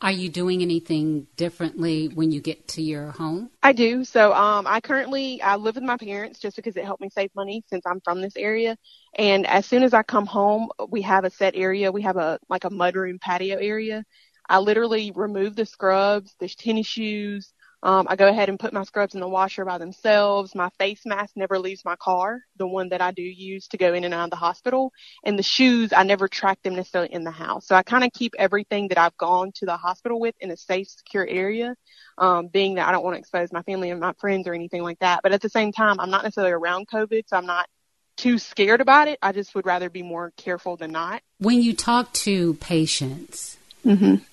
Are 0.00 0.12
you 0.12 0.28
doing 0.28 0.62
anything 0.62 1.26
differently 1.36 2.08
when 2.08 2.30
you 2.30 2.40
get 2.40 2.68
to 2.68 2.82
your 2.82 3.10
home? 3.10 3.50
I 3.62 3.72
do. 3.72 4.04
So 4.04 4.32
um, 4.32 4.66
I 4.66 4.80
currently 4.80 5.40
I 5.42 5.56
live 5.56 5.76
with 5.76 5.84
my 5.84 5.96
parents 5.96 6.38
just 6.38 6.56
because 6.56 6.76
it 6.76 6.84
helped 6.84 7.00
me 7.00 7.08
save 7.10 7.30
money 7.34 7.64
since 7.68 7.84
I'm 7.86 8.00
from 8.00 8.20
this 8.20 8.36
area. 8.36 8.76
And 9.16 9.46
as 9.46 9.66
soon 9.66 9.82
as 9.82 9.94
I 9.94 10.02
come 10.02 10.26
home, 10.26 10.68
we 10.90 11.02
have 11.02 11.24
a 11.24 11.30
set 11.30 11.56
area. 11.56 11.90
We 11.90 12.02
have 12.02 12.16
a 12.16 12.38
like 12.48 12.64
a 12.64 12.70
mudroom 12.70 13.20
patio 13.20 13.56
area. 13.56 14.04
I 14.48 14.58
literally 14.58 15.10
remove 15.14 15.56
the 15.56 15.64
scrubs, 15.64 16.34
the 16.38 16.48
tennis 16.48 16.86
shoes, 16.86 17.53
um, 17.84 18.06
I 18.08 18.16
go 18.16 18.26
ahead 18.26 18.48
and 18.48 18.58
put 18.58 18.72
my 18.72 18.82
scrubs 18.84 19.12
in 19.14 19.20
the 19.20 19.28
washer 19.28 19.62
by 19.66 19.76
themselves. 19.76 20.54
My 20.54 20.70
face 20.78 21.02
mask 21.04 21.34
never 21.36 21.58
leaves 21.58 21.84
my 21.84 21.96
car, 21.96 22.40
the 22.56 22.66
one 22.66 22.88
that 22.88 23.02
I 23.02 23.10
do 23.10 23.22
use 23.22 23.68
to 23.68 23.76
go 23.76 23.92
in 23.92 24.04
and 24.04 24.14
out 24.14 24.24
of 24.24 24.30
the 24.30 24.36
hospital. 24.36 24.90
And 25.22 25.38
the 25.38 25.42
shoes, 25.42 25.92
I 25.92 26.02
never 26.02 26.26
track 26.26 26.62
them 26.62 26.76
necessarily 26.76 27.12
in 27.12 27.24
the 27.24 27.30
house. 27.30 27.68
So 27.68 27.74
I 27.74 27.82
kind 27.82 28.02
of 28.02 28.10
keep 28.14 28.34
everything 28.38 28.88
that 28.88 28.96
I've 28.96 29.16
gone 29.18 29.52
to 29.56 29.66
the 29.66 29.76
hospital 29.76 30.18
with 30.18 30.34
in 30.40 30.50
a 30.50 30.56
safe, 30.56 30.88
secure 30.88 31.26
area, 31.28 31.76
um, 32.16 32.46
being 32.46 32.76
that 32.76 32.88
I 32.88 32.92
don't 32.92 33.04
want 33.04 33.16
to 33.16 33.18
expose 33.18 33.52
my 33.52 33.62
family 33.62 33.90
and 33.90 34.00
my 34.00 34.14
friends 34.14 34.48
or 34.48 34.54
anything 34.54 34.82
like 34.82 35.00
that. 35.00 35.20
But 35.22 35.32
at 35.32 35.42
the 35.42 35.50
same 35.50 35.70
time, 35.70 36.00
I'm 36.00 36.10
not 36.10 36.22
necessarily 36.22 36.52
around 36.52 36.88
COVID, 36.88 37.24
so 37.26 37.36
I'm 37.36 37.46
not 37.46 37.68
too 38.16 38.38
scared 38.38 38.80
about 38.80 39.08
it. 39.08 39.18
I 39.20 39.32
just 39.32 39.54
would 39.54 39.66
rather 39.66 39.90
be 39.90 40.02
more 40.02 40.32
careful 40.38 40.78
than 40.78 40.92
not. 40.92 41.20
When 41.38 41.60
you 41.60 41.74
talk 41.74 42.14
to 42.14 42.54
patients, 42.54 43.58
mm-hmm. 43.84 44.24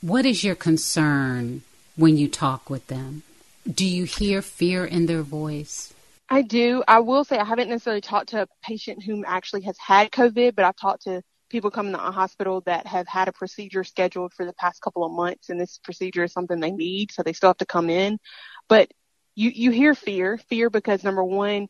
what 0.00 0.24
is 0.24 0.42
your 0.42 0.54
concern 0.54 1.60
when 1.96 2.16
you 2.16 2.28
talk 2.28 2.70
with 2.70 2.86
them? 2.86 3.22
Do 3.68 3.86
you 3.86 4.04
hear 4.04 4.42
fear 4.42 4.84
in 4.84 5.06
their 5.06 5.22
voice? 5.22 5.92
I 6.28 6.42
do. 6.42 6.82
I 6.86 7.00
will 7.00 7.24
say 7.24 7.38
I 7.38 7.44
haven't 7.44 7.68
necessarily 7.68 8.00
talked 8.00 8.30
to 8.30 8.42
a 8.42 8.48
patient 8.62 9.02
who 9.02 9.24
actually 9.24 9.62
has 9.62 9.76
had 9.78 10.10
COVID, 10.10 10.54
but 10.54 10.64
I've 10.64 10.76
talked 10.76 11.04
to 11.04 11.22
people 11.48 11.70
coming 11.70 11.92
to 11.92 12.04
a 12.04 12.10
hospital 12.10 12.62
that 12.66 12.86
have 12.86 13.06
had 13.06 13.28
a 13.28 13.32
procedure 13.32 13.84
scheduled 13.84 14.34
for 14.34 14.44
the 14.44 14.52
past 14.54 14.80
couple 14.80 15.04
of 15.04 15.12
months, 15.12 15.48
and 15.48 15.60
this 15.60 15.78
procedure 15.82 16.24
is 16.24 16.32
something 16.32 16.58
they 16.58 16.72
need, 16.72 17.12
so 17.12 17.22
they 17.22 17.32
still 17.32 17.50
have 17.50 17.58
to 17.58 17.66
come 17.66 17.88
in. 17.88 18.18
But 18.68 18.90
you 19.34 19.50
you 19.50 19.70
hear 19.70 19.94
fear, 19.94 20.38
fear 20.38 20.70
because 20.70 21.04
number 21.04 21.22
one, 21.22 21.68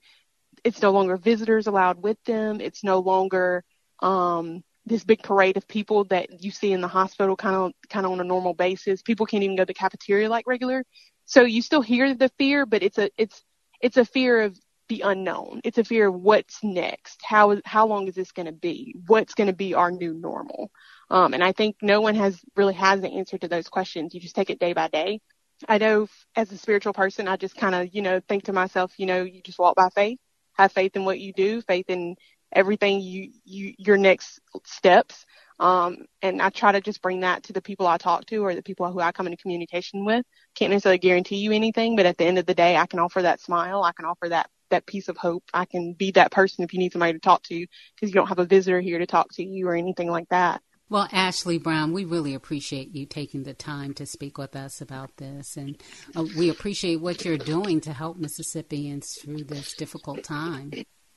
it's 0.64 0.80
no 0.80 0.90
longer 0.90 1.16
visitors 1.16 1.66
allowed 1.66 2.02
with 2.02 2.22
them. 2.24 2.60
It's 2.60 2.82
no 2.82 3.00
longer 3.00 3.64
um, 4.00 4.62
this 4.86 5.04
big 5.04 5.22
parade 5.22 5.56
of 5.56 5.66
people 5.66 6.04
that 6.04 6.42
you 6.42 6.50
see 6.50 6.72
in 6.72 6.80
the 6.80 6.88
hospital 6.88 7.36
kind 7.36 7.56
of 7.56 7.72
kind 7.90 8.06
of 8.06 8.12
on 8.12 8.20
a 8.20 8.24
normal 8.24 8.54
basis. 8.54 9.02
People 9.02 9.26
can't 9.26 9.42
even 9.42 9.56
go 9.56 9.62
to 9.62 9.66
the 9.66 9.74
cafeteria 9.74 10.28
like 10.28 10.46
regular. 10.46 10.84
So 11.24 11.42
you 11.42 11.60
still 11.60 11.82
hear 11.82 12.14
the 12.14 12.30
fear, 12.38 12.64
but 12.64 12.82
it's 12.82 12.98
a 12.98 13.10
it's 13.18 13.42
it's 13.80 13.96
a 13.96 14.04
fear 14.04 14.42
of 14.42 14.58
the 14.88 15.02
unknown. 15.02 15.60
It's 15.64 15.78
a 15.78 15.84
fear 15.84 16.08
of 16.08 16.14
what's 16.14 16.62
next. 16.62 17.20
How 17.22 17.60
how 17.64 17.86
long 17.86 18.06
is 18.06 18.14
this 18.14 18.32
going 18.32 18.46
to 18.46 18.52
be? 18.52 18.94
What's 19.06 19.34
going 19.34 19.48
to 19.48 19.52
be 19.52 19.74
our 19.74 19.90
new 19.90 20.14
normal? 20.14 20.70
Um, 21.10 21.34
and 21.34 21.42
I 21.42 21.52
think 21.52 21.76
no 21.82 22.00
one 22.00 22.14
has 22.14 22.40
really 22.54 22.74
has 22.74 23.00
the 23.00 23.10
answer 23.10 23.38
to 23.38 23.48
those 23.48 23.68
questions. 23.68 24.14
You 24.14 24.20
just 24.20 24.36
take 24.36 24.50
it 24.50 24.60
day 24.60 24.72
by 24.72 24.88
day. 24.88 25.20
I 25.68 25.78
know 25.78 26.06
as 26.36 26.52
a 26.52 26.58
spiritual 26.58 26.92
person, 26.92 27.28
I 27.28 27.36
just 27.36 27.56
kind 27.56 27.74
of 27.74 27.92
you 27.92 28.02
know 28.02 28.20
think 28.28 28.44
to 28.44 28.52
myself, 28.52 28.92
you 28.98 29.06
know, 29.06 29.24
you 29.24 29.42
just 29.42 29.58
walk 29.58 29.74
by 29.74 29.88
faith, 29.88 30.18
have 30.52 30.70
faith 30.72 30.94
in 30.94 31.04
what 31.04 31.18
you 31.18 31.32
do, 31.32 31.60
faith 31.62 31.86
in 31.88 32.14
everything 32.52 33.00
you, 33.00 33.30
you 33.44 33.74
your 33.78 33.96
next 33.96 34.40
steps. 34.64 35.24
Um, 35.58 36.04
and 36.20 36.42
I 36.42 36.50
try 36.50 36.72
to 36.72 36.80
just 36.80 37.00
bring 37.00 37.20
that 37.20 37.44
to 37.44 37.52
the 37.52 37.62
people 37.62 37.86
I 37.86 37.96
talk 37.96 38.26
to 38.26 38.44
or 38.44 38.54
the 38.54 38.62
people 38.62 38.90
who 38.92 39.00
I 39.00 39.12
come 39.12 39.26
into 39.26 39.38
communication 39.38 40.04
with. 40.04 40.24
Can't 40.54 40.70
necessarily 40.70 40.98
guarantee 40.98 41.36
you 41.36 41.52
anything, 41.52 41.96
but 41.96 42.06
at 42.06 42.18
the 42.18 42.24
end 42.24 42.38
of 42.38 42.46
the 42.46 42.54
day, 42.54 42.76
I 42.76 42.86
can 42.86 42.98
offer 42.98 43.22
that 43.22 43.40
smile. 43.40 43.82
I 43.82 43.92
can 43.92 44.04
offer 44.04 44.28
that 44.28 44.50
that 44.70 44.86
piece 44.86 45.08
of 45.08 45.16
hope. 45.16 45.44
I 45.54 45.64
can 45.64 45.92
be 45.92 46.10
that 46.12 46.32
person 46.32 46.64
if 46.64 46.72
you 46.72 46.78
need 46.78 46.92
somebody 46.92 47.12
to 47.12 47.18
talk 47.20 47.42
to 47.44 47.54
because 47.94 48.10
you 48.10 48.14
don't 48.14 48.26
have 48.26 48.40
a 48.40 48.44
visitor 48.44 48.80
here 48.80 48.98
to 48.98 49.06
talk 49.06 49.32
to 49.34 49.44
you 49.44 49.68
or 49.68 49.76
anything 49.76 50.10
like 50.10 50.28
that. 50.30 50.60
Well, 50.88 51.08
Ashley 51.12 51.58
Brown, 51.58 51.92
we 51.92 52.04
really 52.04 52.34
appreciate 52.34 52.94
you 52.94 53.06
taking 53.06 53.42
the 53.42 53.54
time 53.54 53.92
to 53.94 54.06
speak 54.06 54.38
with 54.38 54.54
us 54.54 54.80
about 54.80 55.16
this. 55.16 55.56
And 55.56 55.82
uh, 56.16 56.24
we 56.36 56.48
appreciate 56.48 57.00
what 57.00 57.24
you're 57.24 57.38
doing 57.38 57.80
to 57.82 57.92
help 57.92 58.18
Mississippians 58.18 59.14
through 59.20 59.44
this 59.44 59.74
difficult 59.74 60.22
time. 60.22 60.70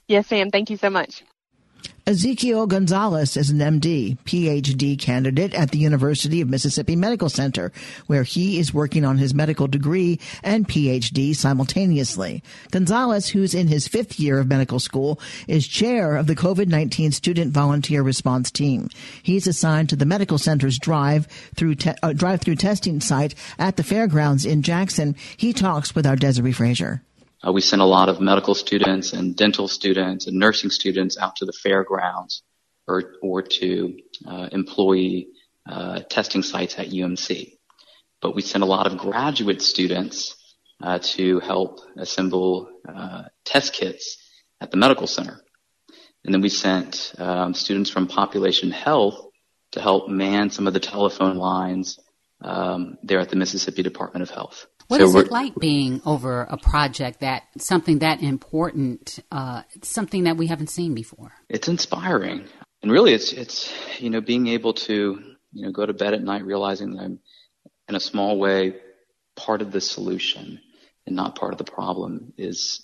Yes, 0.10 0.26
Sam. 0.26 0.50
Thank 0.50 0.72
you 0.72 0.78
so 0.78 0.90
much. 0.90 1.24
Ezekiel 2.08 2.66
Gonzalez 2.66 3.38
is 3.38 3.52
an 3.52 3.60
MD, 3.60 4.18
PhD 4.24 4.98
candidate 4.98 5.54
at 5.54 5.70
the 5.70 5.78
University 5.78 6.42
of 6.42 6.50
Mississippi 6.50 6.96
Medical 6.96 7.30
Center, 7.30 7.72
where 8.08 8.24
he 8.24 8.58
is 8.58 8.74
working 8.74 9.06
on 9.06 9.20
his 9.20 9.36
medical 9.36 9.68
degree 9.68 10.20
and 10.44 10.68
PhD 10.68 11.36
simultaneously. 11.36 12.42
Gonzalez, 12.72 13.30
who's 13.30 13.54
in 13.54 13.68
his 13.68 13.88
fifth 13.88 14.20
year 14.20 14.40
of 14.40 14.48
medical 14.48 14.80
school, 14.80 15.20
is 15.48 15.68
chair 15.68 16.18
of 16.18 16.26
the 16.26 16.36
COVID-19 16.36 17.14
Student 17.14 17.54
Volunteer 17.54 18.02
Response 18.02 18.50
Team. 18.50 18.90
He's 19.22 19.46
assigned 19.46 19.90
to 19.90 19.96
the 19.96 20.08
medical 20.08 20.40
center's 20.40 20.80
drive 20.80 21.28
through 21.56 21.76
te- 21.76 21.94
uh, 22.02 22.14
drive-through 22.14 22.56
testing 22.56 23.00
site 23.00 23.36
at 23.60 23.76
the 23.76 23.84
fairgrounds 23.84 24.48
in 24.48 24.64
Jackson. 24.64 25.16
He 25.38 25.54
talks 25.54 25.94
with 25.94 26.08
our 26.08 26.16
Desiree 26.16 26.54
Frazier. 26.54 27.04
Uh, 27.46 27.52
we 27.52 27.62
sent 27.62 27.82
a 27.82 27.86
lot 27.86 28.10
of 28.10 28.20
medical 28.20 28.54
students 28.54 29.14
and 29.14 29.36
dental 29.36 29.68
students 29.68 30.28
and 30.28 30.38
nursing 30.38 30.70
students 30.70 31.18
out 31.18 31.38
to 31.38 31.46
the 31.46 31.54
fairgrounds 31.54 32.44
or, 32.88 33.14
or 33.22 33.42
to 33.42 33.98
uh, 34.28 34.50
employee 34.52 35.28
uh, 35.70 36.00
testing 36.10 36.44
sites 36.44 36.78
at 36.78 36.90
UMC. 36.90 37.54
But 38.22 38.36
we 38.36 38.42
sent 38.42 38.64
a 38.64 38.68
lot 38.68 38.88
of 38.88 38.98
graduate 38.98 39.62
students 39.62 40.36
uh, 40.82 41.00
to 41.00 41.40
help 41.40 41.80
assemble 41.98 42.70
uh, 42.88 43.24
test 43.46 43.74
kits 43.74 44.18
at 44.60 44.72
the 44.72 44.78
medical 44.78 45.08
center. 45.08 45.40
And 46.26 46.34
then 46.34 46.42
we 46.42 46.50
sent 46.50 47.14
um, 47.18 47.54
students 47.54 47.90
from 47.90 48.08
population 48.08 48.72
health 48.72 49.26
to 49.72 49.82
help 49.82 50.10
man 50.10 50.50
some 50.50 50.68
of 50.68 50.74
the 50.74 50.80
telephone 50.80 51.38
lines 51.38 52.00
um, 52.42 52.98
there 53.04 53.20
at 53.20 53.30
the 53.30 53.36
Mississippi 53.36 53.84
Department 53.84 54.24
of 54.24 54.30
Health. 54.30 54.68
What 54.90 55.02
so 55.02 55.06
is 55.06 55.16
it 55.16 55.32
like 55.32 55.54
being 55.54 56.02
over 56.04 56.42
a 56.42 56.58
project 56.58 57.20
that 57.20 57.44
something 57.60 58.00
that 58.00 58.24
important, 58.24 59.20
uh, 59.32 59.62
something 59.84 60.24
that 60.24 60.36
we 60.36 60.48
haven't 60.48 60.72
seen 60.72 60.96
before? 60.96 61.32
It's 61.48 61.68
inspiring, 61.68 62.48
and 62.82 62.92
really, 62.92 63.14
it's 63.14 63.32
it's 63.32 63.72
you 64.00 64.10
know 64.10 64.20
being 64.20 64.48
able 64.48 64.74
to 64.74 65.22
you 65.54 65.64
know 65.64 65.72
go 65.72 65.86
to 65.86 65.94
bed 65.94 66.16
at 66.16 66.24
night 66.24 66.44
realizing 66.44 66.96
that 66.96 67.04
I'm 67.04 67.20
in 67.88 67.94
a 67.94 68.00
small 68.00 68.40
way 68.40 68.78
part 69.36 69.62
of 69.62 69.72
the 69.72 69.80
solution 69.80 70.60
and 71.06 71.16
not 71.16 71.36
part 71.36 71.52
of 71.54 71.60
the 71.60 71.72
problem 71.72 72.34
is 72.36 72.84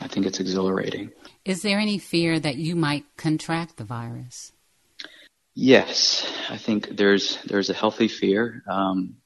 I 0.00 0.08
think 0.08 0.24
it's 0.24 0.40
exhilarating. 0.40 1.12
Is 1.44 1.60
there 1.60 1.78
any 1.78 1.98
fear 1.98 2.40
that 2.40 2.56
you 2.56 2.76
might 2.76 3.04
contract 3.18 3.76
the 3.76 3.84
virus? 3.84 4.52
Yes, 5.54 6.26
I 6.48 6.56
think 6.56 6.96
there's 6.96 7.36
there's 7.44 7.68
a 7.68 7.74
healthy 7.74 8.08
fear. 8.08 8.62
Um, 8.66 9.16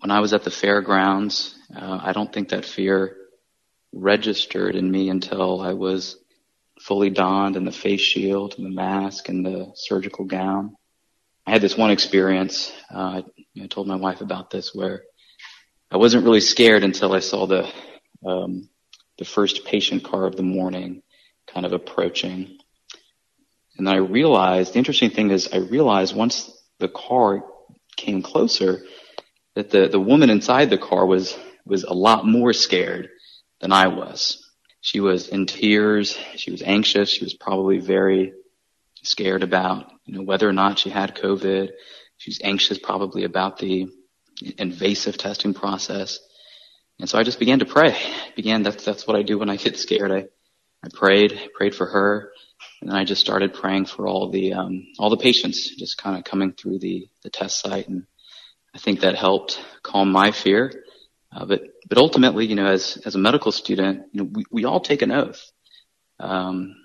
when 0.00 0.10
I 0.10 0.20
was 0.20 0.32
at 0.32 0.44
the 0.44 0.50
fairgrounds, 0.50 1.54
uh, 1.74 2.00
I 2.02 2.12
don't 2.12 2.32
think 2.32 2.48
that 2.48 2.64
fear 2.64 3.16
registered 3.92 4.74
in 4.74 4.90
me 4.90 5.10
until 5.10 5.60
I 5.60 5.74
was 5.74 6.16
fully 6.80 7.10
donned 7.10 7.56
in 7.56 7.64
the 7.64 7.72
face 7.72 8.00
shield 8.00 8.54
and 8.56 8.64
the 8.64 8.70
mask 8.70 9.28
and 9.28 9.44
the 9.44 9.72
surgical 9.74 10.24
gown. 10.24 10.74
I 11.46 11.50
had 11.50 11.60
this 11.60 11.76
one 11.76 11.90
experience. 11.90 12.72
Uh, 12.92 13.22
I 13.60 13.66
told 13.66 13.86
my 13.86 13.96
wife 13.96 14.22
about 14.22 14.50
this 14.50 14.74
where 14.74 15.02
I 15.90 15.98
wasn't 15.98 16.24
really 16.24 16.40
scared 16.40 16.82
until 16.82 17.12
I 17.12 17.20
saw 17.20 17.46
the 17.46 17.70
um, 18.24 18.68
the 19.18 19.24
first 19.24 19.66
patient 19.66 20.04
car 20.04 20.24
of 20.24 20.36
the 20.36 20.42
morning 20.42 21.02
kind 21.46 21.66
of 21.66 21.72
approaching. 21.72 22.58
And 23.76 23.86
then 23.86 23.94
I 23.94 23.98
realized 23.98 24.72
the 24.72 24.78
interesting 24.78 25.10
thing 25.10 25.30
is 25.30 25.48
I 25.52 25.58
realized 25.58 26.16
once 26.16 26.50
the 26.78 26.88
car 26.88 27.44
came 27.96 28.22
closer 28.22 28.82
that 29.54 29.70
the, 29.70 29.88
the 29.88 30.00
woman 30.00 30.30
inside 30.30 30.70
the 30.70 30.78
car 30.78 31.04
was, 31.04 31.36
was 31.64 31.84
a 31.84 31.92
lot 31.92 32.26
more 32.26 32.52
scared 32.52 33.08
than 33.60 33.72
I 33.72 33.88
was. 33.88 34.46
She 34.80 35.00
was 35.00 35.28
in 35.28 35.46
tears. 35.46 36.18
She 36.36 36.50
was 36.50 36.62
anxious. 36.62 37.10
She 37.10 37.24
was 37.24 37.34
probably 37.34 37.78
very 37.78 38.32
scared 39.02 39.42
about 39.42 39.90
you 40.04 40.14
know 40.14 40.22
whether 40.22 40.48
or 40.48 40.52
not 40.52 40.78
she 40.78 40.90
had 40.90 41.14
COVID. 41.14 41.70
She's 42.16 42.40
anxious 42.42 42.78
probably 42.78 43.24
about 43.24 43.58
the 43.58 43.88
invasive 44.58 45.18
testing 45.18 45.54
process. 45.54 46.18
And 46.98 47.08
so 47.08 47.18
I 47.18 47.22
just 47.22 47.38
began 47.38 47.58
to 47.60 47.66
pray. 47.66 47.96
Began 48.36 48.62
that's 48.62 48.84
that's 48.84 49.06
what 49.06 49.16
I 49.16 49.22
do 49.22 49.38
when 49.38 49.50
I 49.50 49.56
get 49.56 49.78
scared. 49.78 50.12
I 50.12 50.26
I 50.82 50.88
prayed, 50.92 51.38
prayed 51.54 51.74
for 51.74 51.86
her, 51.86 52.32
and 52.80 52.90
then 52.90 52.96
I 52.96 53.04
just 53.04 53.20
started 53.20 53.52
praying 53.52 53.86
for 53.86 54.06
all 54.06 54.30
the 54.30 54.54
um, 54.54 54.86
all 54.98 55.10
the 55.10 55.16
patients 55.18 55.76
just 55.76 55.98
kind 55.98 56.16
of 56.16 56.24
coming 56.24 56.52
through 56.52 56.78
the 56.78 57.08
the 57.22 57.30
test 57.30 57.60
site, 57.60 57.88
and 57.88 58.06
I 58.74 58.78
think 58.78 59.00
that 59.00 59.16
helped 59.16 59.60
calm 59.82 60.12
my 60.12 60.30
fear. 60.30 60.84
Uh, 61.32 61.44
but 61.44 61.62
but 61.88 61.98
ultimately, 61.98 62.46
you 62.46 62.54
know, 62.54 62.66
as 62.66 62.96
as 63.04 63.14
a 63.14 63.18
medical 63.18 63.52
student, 63.52 64.06
you 64.12 64.22
know, 64.22 64.30
we 64.32 64.44
we 64.50 64.64
all 64.64 64.80
take 64.80 65.02
an 65.02 65.12
oath, 65.12 65.50
um, 66.18 66.76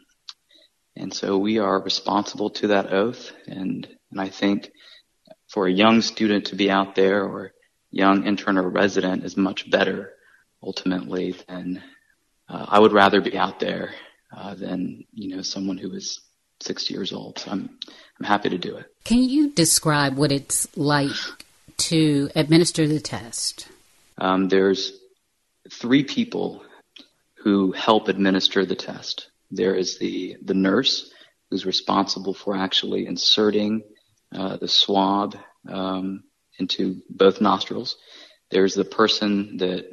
and 0.95 1.13
so 1.13 1.37
we 1.37 1.59
are 1.59 1.81
responsible 1.81 2.51
to 2.51 2.67
that 2.67 2.91
oath. 2.93 3.31
And 3.47 3.87
and 4.11 4.21
I 4.21 4.29
think 4.29 4.71
for 5.47 5.67
a 5.67 5.71
young 5.71 6.01
student 6.01 6.45
to 6.47 6.55
be 6.55 6.69
out 6.69 6.95
there 6.95 7.23
or 7.23 7.53
young 7.91 8.25
intern 8.25 8.57
or 8.57 8.69
resident 8.69 9.23
is 9.23 9.37
much 9.37 9.69
better 9.69 10.13
ultimately 10.61 11.35
than 11.47 11.81
uh, 12.49 12.65
I 12.67 12.79
would 12.79 12.91
rather 12.91 13.21
be 13.21 13.37
out 13.37 13.59
there 13.59 13.93
uh, 14.35 14.55
than 14.55 15.05
you 15.11 15.35
know 15.35 15.41
someone 15.41 15.77
who 15.77 15.93
is 15.93 16.21
60 16.61 16.93
years 16.93 17.13
old. 17.13 17.39
So 17.39 17.51
I'm 17.51 17.69
I'm 18.19 18.25
happy 18.25 18.49
to 18.49 18.57
do 18.57 18.77
it. 18.77 18.85
Can 19.03 19.23
you 19.23 19.51
describe 19.51 20.17
what 20.17 20.31
it's 20.31 20.67
like 20.77 21.44
to 21.77 22.29
administer 22.35 22.87
the 22.87 22.99
test? 22.99 23.67
Um, 24.17 24.47
there's 24.47 24.93
three 25.71 26.03
people 26.03 26.63
who 27.35 27.71
help 27.71 28.07
administer 28.07 28.65
the 28.65 28.75
test. 28.75 29.29
There 29.51 29.75
is 29.75 29.99
the 29.99 30.37
the 30.41 30.53
nurse 30.53 31.11
who's 31.49 31.65
responsible 31.65 32.33
for 32.33 32.55
actually 32.55 33.05
inserting 33.05 33.83
uh, 34.33 34.57
the 34.57 34.67
swab 34.67 35.35
um, 35.69 36.23
into 36.57 37.01
both 37.09 37.41
nostrils. 37.41 37.97
There's 38.49 38.73
the 38.73 38.85
person 38.85 39.57
that 39.57 39.85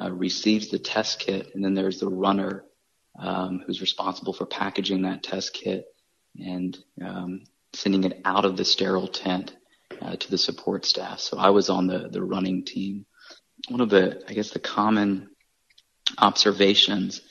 uh, 0.00 0.10
receives 0.12 0.68
the 0.68 0.78
test 0.78 1.20
kit, 1.20 1.54
and 1.54 1.64
then 1.64 1.74
there's 1.74 2.00
the 2.00 2.08
runner 2.08 2.64
um, 3.18 3.62
who's 3.66 3.80
responsible 3.80 4.32
for 4.32 4.46
packaging 4.46 5.02
that 5.02 5.22
test 5.22 5.52
kit 5.52 5.86
and 6.38 6.76
um, 7.02 7.44
sending 7.72 8.04
it 8.04 8.20
out 8.24 8.44
of 8.44 8.56
the 8.56 8.64
sterile 8.64 9.08
tent 9.08 9.54
uh, 10.04 10.16
to 10.16 10.30
the 10.30 10.38
support 10.38 10.84
staff. 10.84 11.20
So 11.20 11.38
I 11.38 11.50
was 11.50 11.70
on 11.70 11.86
the 11.86 12.08
the 12.10 12.22
running 12.22 12.64
team. 12.64 13.06
One 13.68 13.80
of 13.80 13.88
the, 13.88 14.22
I 14.28 14.34
guess, 14.34 14.50
the 14.50 14.58
common 14.58 15.30
observations 16.18 17.22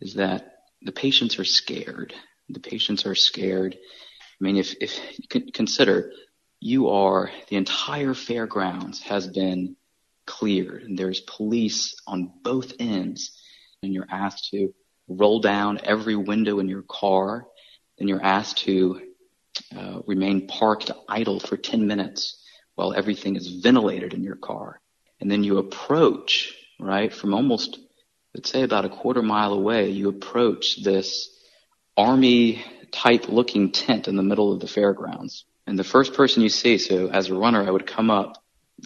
is 0.00 0.14
that 0.14 0.54
the 0.82 0.92
patients 0.92 1.38
are 1.38 1.44
scared. 1.44 2.14
The 2.48 2.60
patients 2.60 3.06
are 3.06 3.14
scared. 3.14 3.76
I 3.76 4.44
mean, 4.44 4.56
if 4.56 4.74
if 4.80 4.98
you 5.18 5.52
consider 5.52 6.12
you 6.60 6.90
are 6.90 7.30
the 7.48 7.56
entire 7.56 8.14
fairgrounds 8.14 9.02
has 9.02 9.26
been 9.26 9.76
cleared 10.26 10.82
and 10.82 10.98
there's 10.98 11.20
police 11.20 11.94
on 12.06 12.30
both 12.42 12.74
ends 12.78 13.40
and 13.82 13.94
you're 13.94 14.06
asked 14.10 14.50
to 14.50 14.72
roll 15.08 15.40
down 15.40 15.80
every 15.82 16.14
window 16.14 16.60
in 16.60 16.68
your 16.68 16.84
car 16.88 17.46
and 17.98 18.08
you're 18.08 18.22
asked 18.22 18.58
to 18.58 19.00
uh, 19.76 20.00
remain 20.06 20.46
parked 20.46 20.90
idle 21.08 21.40
for 21.40 21.56
10 21.56 21.86
minutes 21.86 22.42
while 22.74 22.92
everything 22.92 23.36
is 23.36 23.48
ventilated 23.48 24.14
in 24.14 24.22
your 24.22 24.36
car 24.36 24.80
and 25.20 25.30
then 25.30 25.44
you 25.44 25.58
approach 25.58 26.54
right 26.78 27.12
from 27.12 27.34
almost 27.34 27.78
let's 28.34 28.50
say 28.50 28.62
about 28.62 28.84
a 28.84 28.88
quarter 28.88 29.22
mile 29.22 29.52
away 29.52 29.90
you 29.90 30.08
approach 30.08 30.82
this 30.82 31.28
army 31.96 32.64
type 32.90 33.28
looking 33.28 33.70
tent 33.70 34.08
in 34.08 34.16
the 34.16 34.22
middle 34.22 34.52
of 34.52 34.60
the 34.60 34.66
fairgrounds 34.66 35.44
and 35.70 35.78
the 35.78 35.84
first 35.84 36.14
person 36.14 36.42
you 36.42 36.48
see, 36.48 36.78
so 36.78 37.08
as 37.10 37.30
a 37.30 37.34
runner, 37.36 37.64
I 37.64 37.70
would 37.70 37.86
come 37.86 38.10
up 38.10 38.42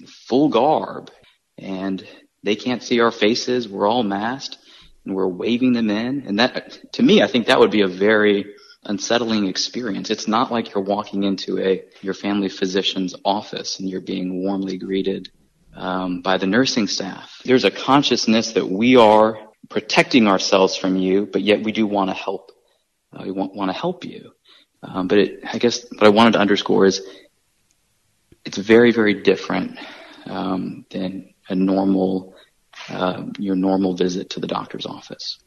full 0.07 0.51
garb 0.51 1.11
and 1.57 2.07
they 2.43 2.57
can't 2.57 2.83
see 2.83 3.01
our 3.01 3.11
faces. 3.11 3.67
We're 3.67 3.89
all 3.89 4.03
masked 4.03 4.59
and 5.07 5.15
we're 5.15 5.27
waving 5.27 5.73
them 5.73 5.89
in. 5.89 6.25
And 6.27 6.41
that, 6.41 6.93
to 6.93 7.03
me, 7.03 7.23
I 7.23 7.27
think 7.27 7.47
that 7.47 7.59
would 7.59 7.71
be 7.71 7.81
a 7.81 7.89
very 7.89 8.55
unsettling 8.87 9.47
experience. 9.47 10.11
It's 10.11 10.29
not 10.29 10.53
like 10.53 10.75
you're 10.75 10.85
walking 10.85 11.25
into 11.25 11.59
a, 11.59 11.85
your 12.03 12.15
family 12.15 12.49
physician's 12.49 13.15
office 13.25 13.79
and 13.79 13.89
you're 13.89 14.01
being 14.01 14.43
warmly 14.43 14.79
greeted 14.79 15.31
um, 15.75 16.23
by 16.23 16.39
the 16.39 16.47
nursing 16.47 16.87
staff. 16.87 17.41
There's 17.45 17.65
a 17.65 17.71
consciousness 17.71 18.53
that 18.53 18.69
we 18.69 18.97
are 18.97 19.39
protecting 19.69 20.29
ourselves 20.29 20.77
from 20.77 20.97
you, 20.97 21.27
but 21.27 21.43
yet 21.43 21.63
we 21.63 21.73
do 21.73 21.87
want 21.87 22.11
to 22.11 22.15
help. 22.15 22.53
Uh, 23.13 23.23
we 23.25 23.31
want, 23.31 23.55
want 23.55 23.71
to 23.71 23.77
help 23.77 24.05
you. 24.05 24.33
Um, 24.83 25.09
but 25.09 25.19
it, 25.19 25.41
I 25.51 25.59
guess 25.59 25.87
what 25.91 26.03
I 26.03 26.11
wanted 26.11 26.35
to 26.35 26.41
underscore 26.41 26.85
is 26.85 27.03
it's 28.45 28.59
very, 28.59 28.93
very 28.93 29.23
different 29.23 29.79
um, 30.27 30.85
than 30.91 31.33
a 31.49 31.55
normal, 31.55 32.35
uh, 32.89 33.25
your 33.39 33.57
normal 33.57 33.95
visit 33.95 34.31
to 34.31 34.41
the 34.41 34.47
doctor's 34.47 34.87
office. 34.87 35.39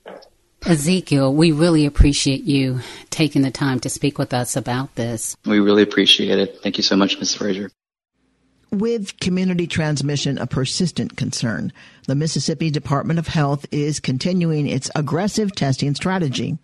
Ezekiel, 0.65 1.33
we 1.33 1.51
really 1.51 1.85
appreciate 1.85 2.43
you 2.43 2.81
taking 3.09 3.41
the 3.41 3.51
time 3.51 3.79
to 3.81 3.89
speak 3.89 4.17
with 4.17 4.33
us 4.33 4.55
about 4.55 4.95
this. 4.95 5.35
We 5.45 5.59
really 5.59 5.83
appreciate 5.83 6.39
it. 6.39 6.59
Thank 6.61 6.77
you 6.77 6.83
so 6.83 6.95
much, 6.95 7.17
Ms. 7.19 7.35
Frazier. 7.35 7.71
With 8.69 9.17
community 9.21 9.65
transmission 9.65 10.37
a 10.37 10.45
persistent 10.45 11.15
concern, 11.15 11.71
the 12.05 12.15
Mississippi 12.15 12.69
Department 12.69 13.17
of 13.17 13.27
Health 13.27 13.65
is 13.71 14.01
continuing 14.01 14.67
its 14.67 14.91
aggressive 14.93 15.55
testing 15.55 15.95
strategy. 15.95 16.57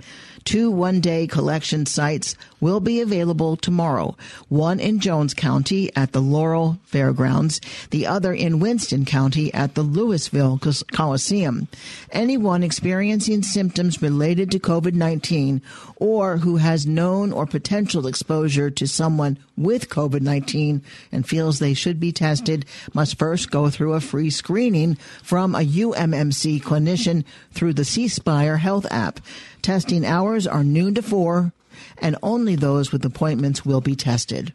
Two 0.45 0.71
one 0.71 0.99
day 0.99 1.27
collection 1.27 1.85
sites 1.85 2.35
will 2.59 2.79
be 2.79 3.01
available 3.01 3.55
tomorrow. 3.55 4.15
One 4.49 4.79
in 4.79 4.99
Jones 4.99 5.33
County 5.33 5.93
at 5.95 6.11
the 6.11 6.21
Laurel 6.21 6.79
Fairgrounds, 6.85 7.61
the 7.91 8.07
other 8.07 8.33
in 8.33 8.59
Winston 8.59 9.05
County 9.05 9.53
at 9.53 9.75
the 9.75 9.83
Louisville 9.83 10.59
Coliseum. 10.91 11.67
Anyone 12.11 12.63
experiencing 12.63 13.43
symptoms 13.43 14.01
related 14.01 14.51
to 14.51 14.59
COVID-19 14.59 15.61
or 15.97 16.37
who 16.37 16.57
has 16.57 16.85
known 16.85 17.31
or 17.31 17.45
potential 17.45 18.07
exposure 18.07 18.69
to 18.69 18.87
someone 18.87 19.37
with 19.55 19.89
COVID-19 19.89 20.81
and 21.11 21.27
feels 21.27 21.59
they 21.59 21.73
should 21.73 21.99
be 21.99 22.11
tested 22.11 22.65
must 22.93 23.19
first 23.19 23.51
go 23.51 23.69
through 23.69 23.93
a 23.93 24.01
free 24.01 24.29
screening 24.29 24.95
from 25.21 25.55
a 25.55 25.59
UMMC 25.59 26.61
clinician 26.61 27.23
through 27.51 27.73
the 27.73 27.85
C 27.85 28.07
Spire 28.07 28.57
Health 28.57 28.85
app. 28.91 29.19
Testing 29.63 30.05
hours 30.05 30.45
are 30.45 30.61
noon 30.61 30.93
to 30.95 31.01
4, 31.01 31.53
and 31.99 32.17
only 32.21 32.57
those 32.57 32.91
with 32.91 33.05
appointments 33.05 33.65
will 33.65 33.79
be 33.79 33.95
tested. 33.95 34.51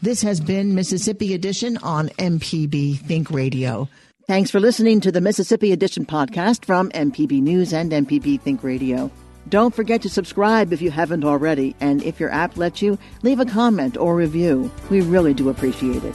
This 0.00 0.22
has 0.22 0.40
been 0.40 0.74
Mississippi 0.74 1.34
Edition 1.34 1.76
on 1.76 2.08
MPB 2.08 2.98
Think 3.00 3.30
Radio. 3.30 3.90
Thanks 4.26 4.50
for 4.50 4.58
listening 4.58 5.02
to 5.02 5.12
the 5.12 5.20
Mississippi 5.20 5.70
Edition 5.70 6.06
podcast 6.06 6.64
from 6.64 6.88
MPB 6.92 7.42
News 7.42 7.74
and 7.74 7.92
MPB 7.92 8.40
Think 8.40 8.64
Radio. 8.64 9.10
Don't 9.50 9.74
forget 9.74 10.00
to 10.00 10.08
subscribe 10.08 10.72
if 10.72 10.80
you 10.80 10.90
haven't 10.90 11.24
already, 11.24 11.76
and 11.78 12.02
if 12.02 12.18
your 12.18 12.30
app 12.30 12.56
lets 12.56 12.80
you, 12.80 12.96
leave 13.20 13.38
a 13.38 13.44
comment 13.44 13.98
or 13.98 14.16
review. 14.16 14.70
We 14.88 15.02
really 15.02 15.34
do 15.34 15.50
appreciate 15.50 16.04
it. 16.04 16.14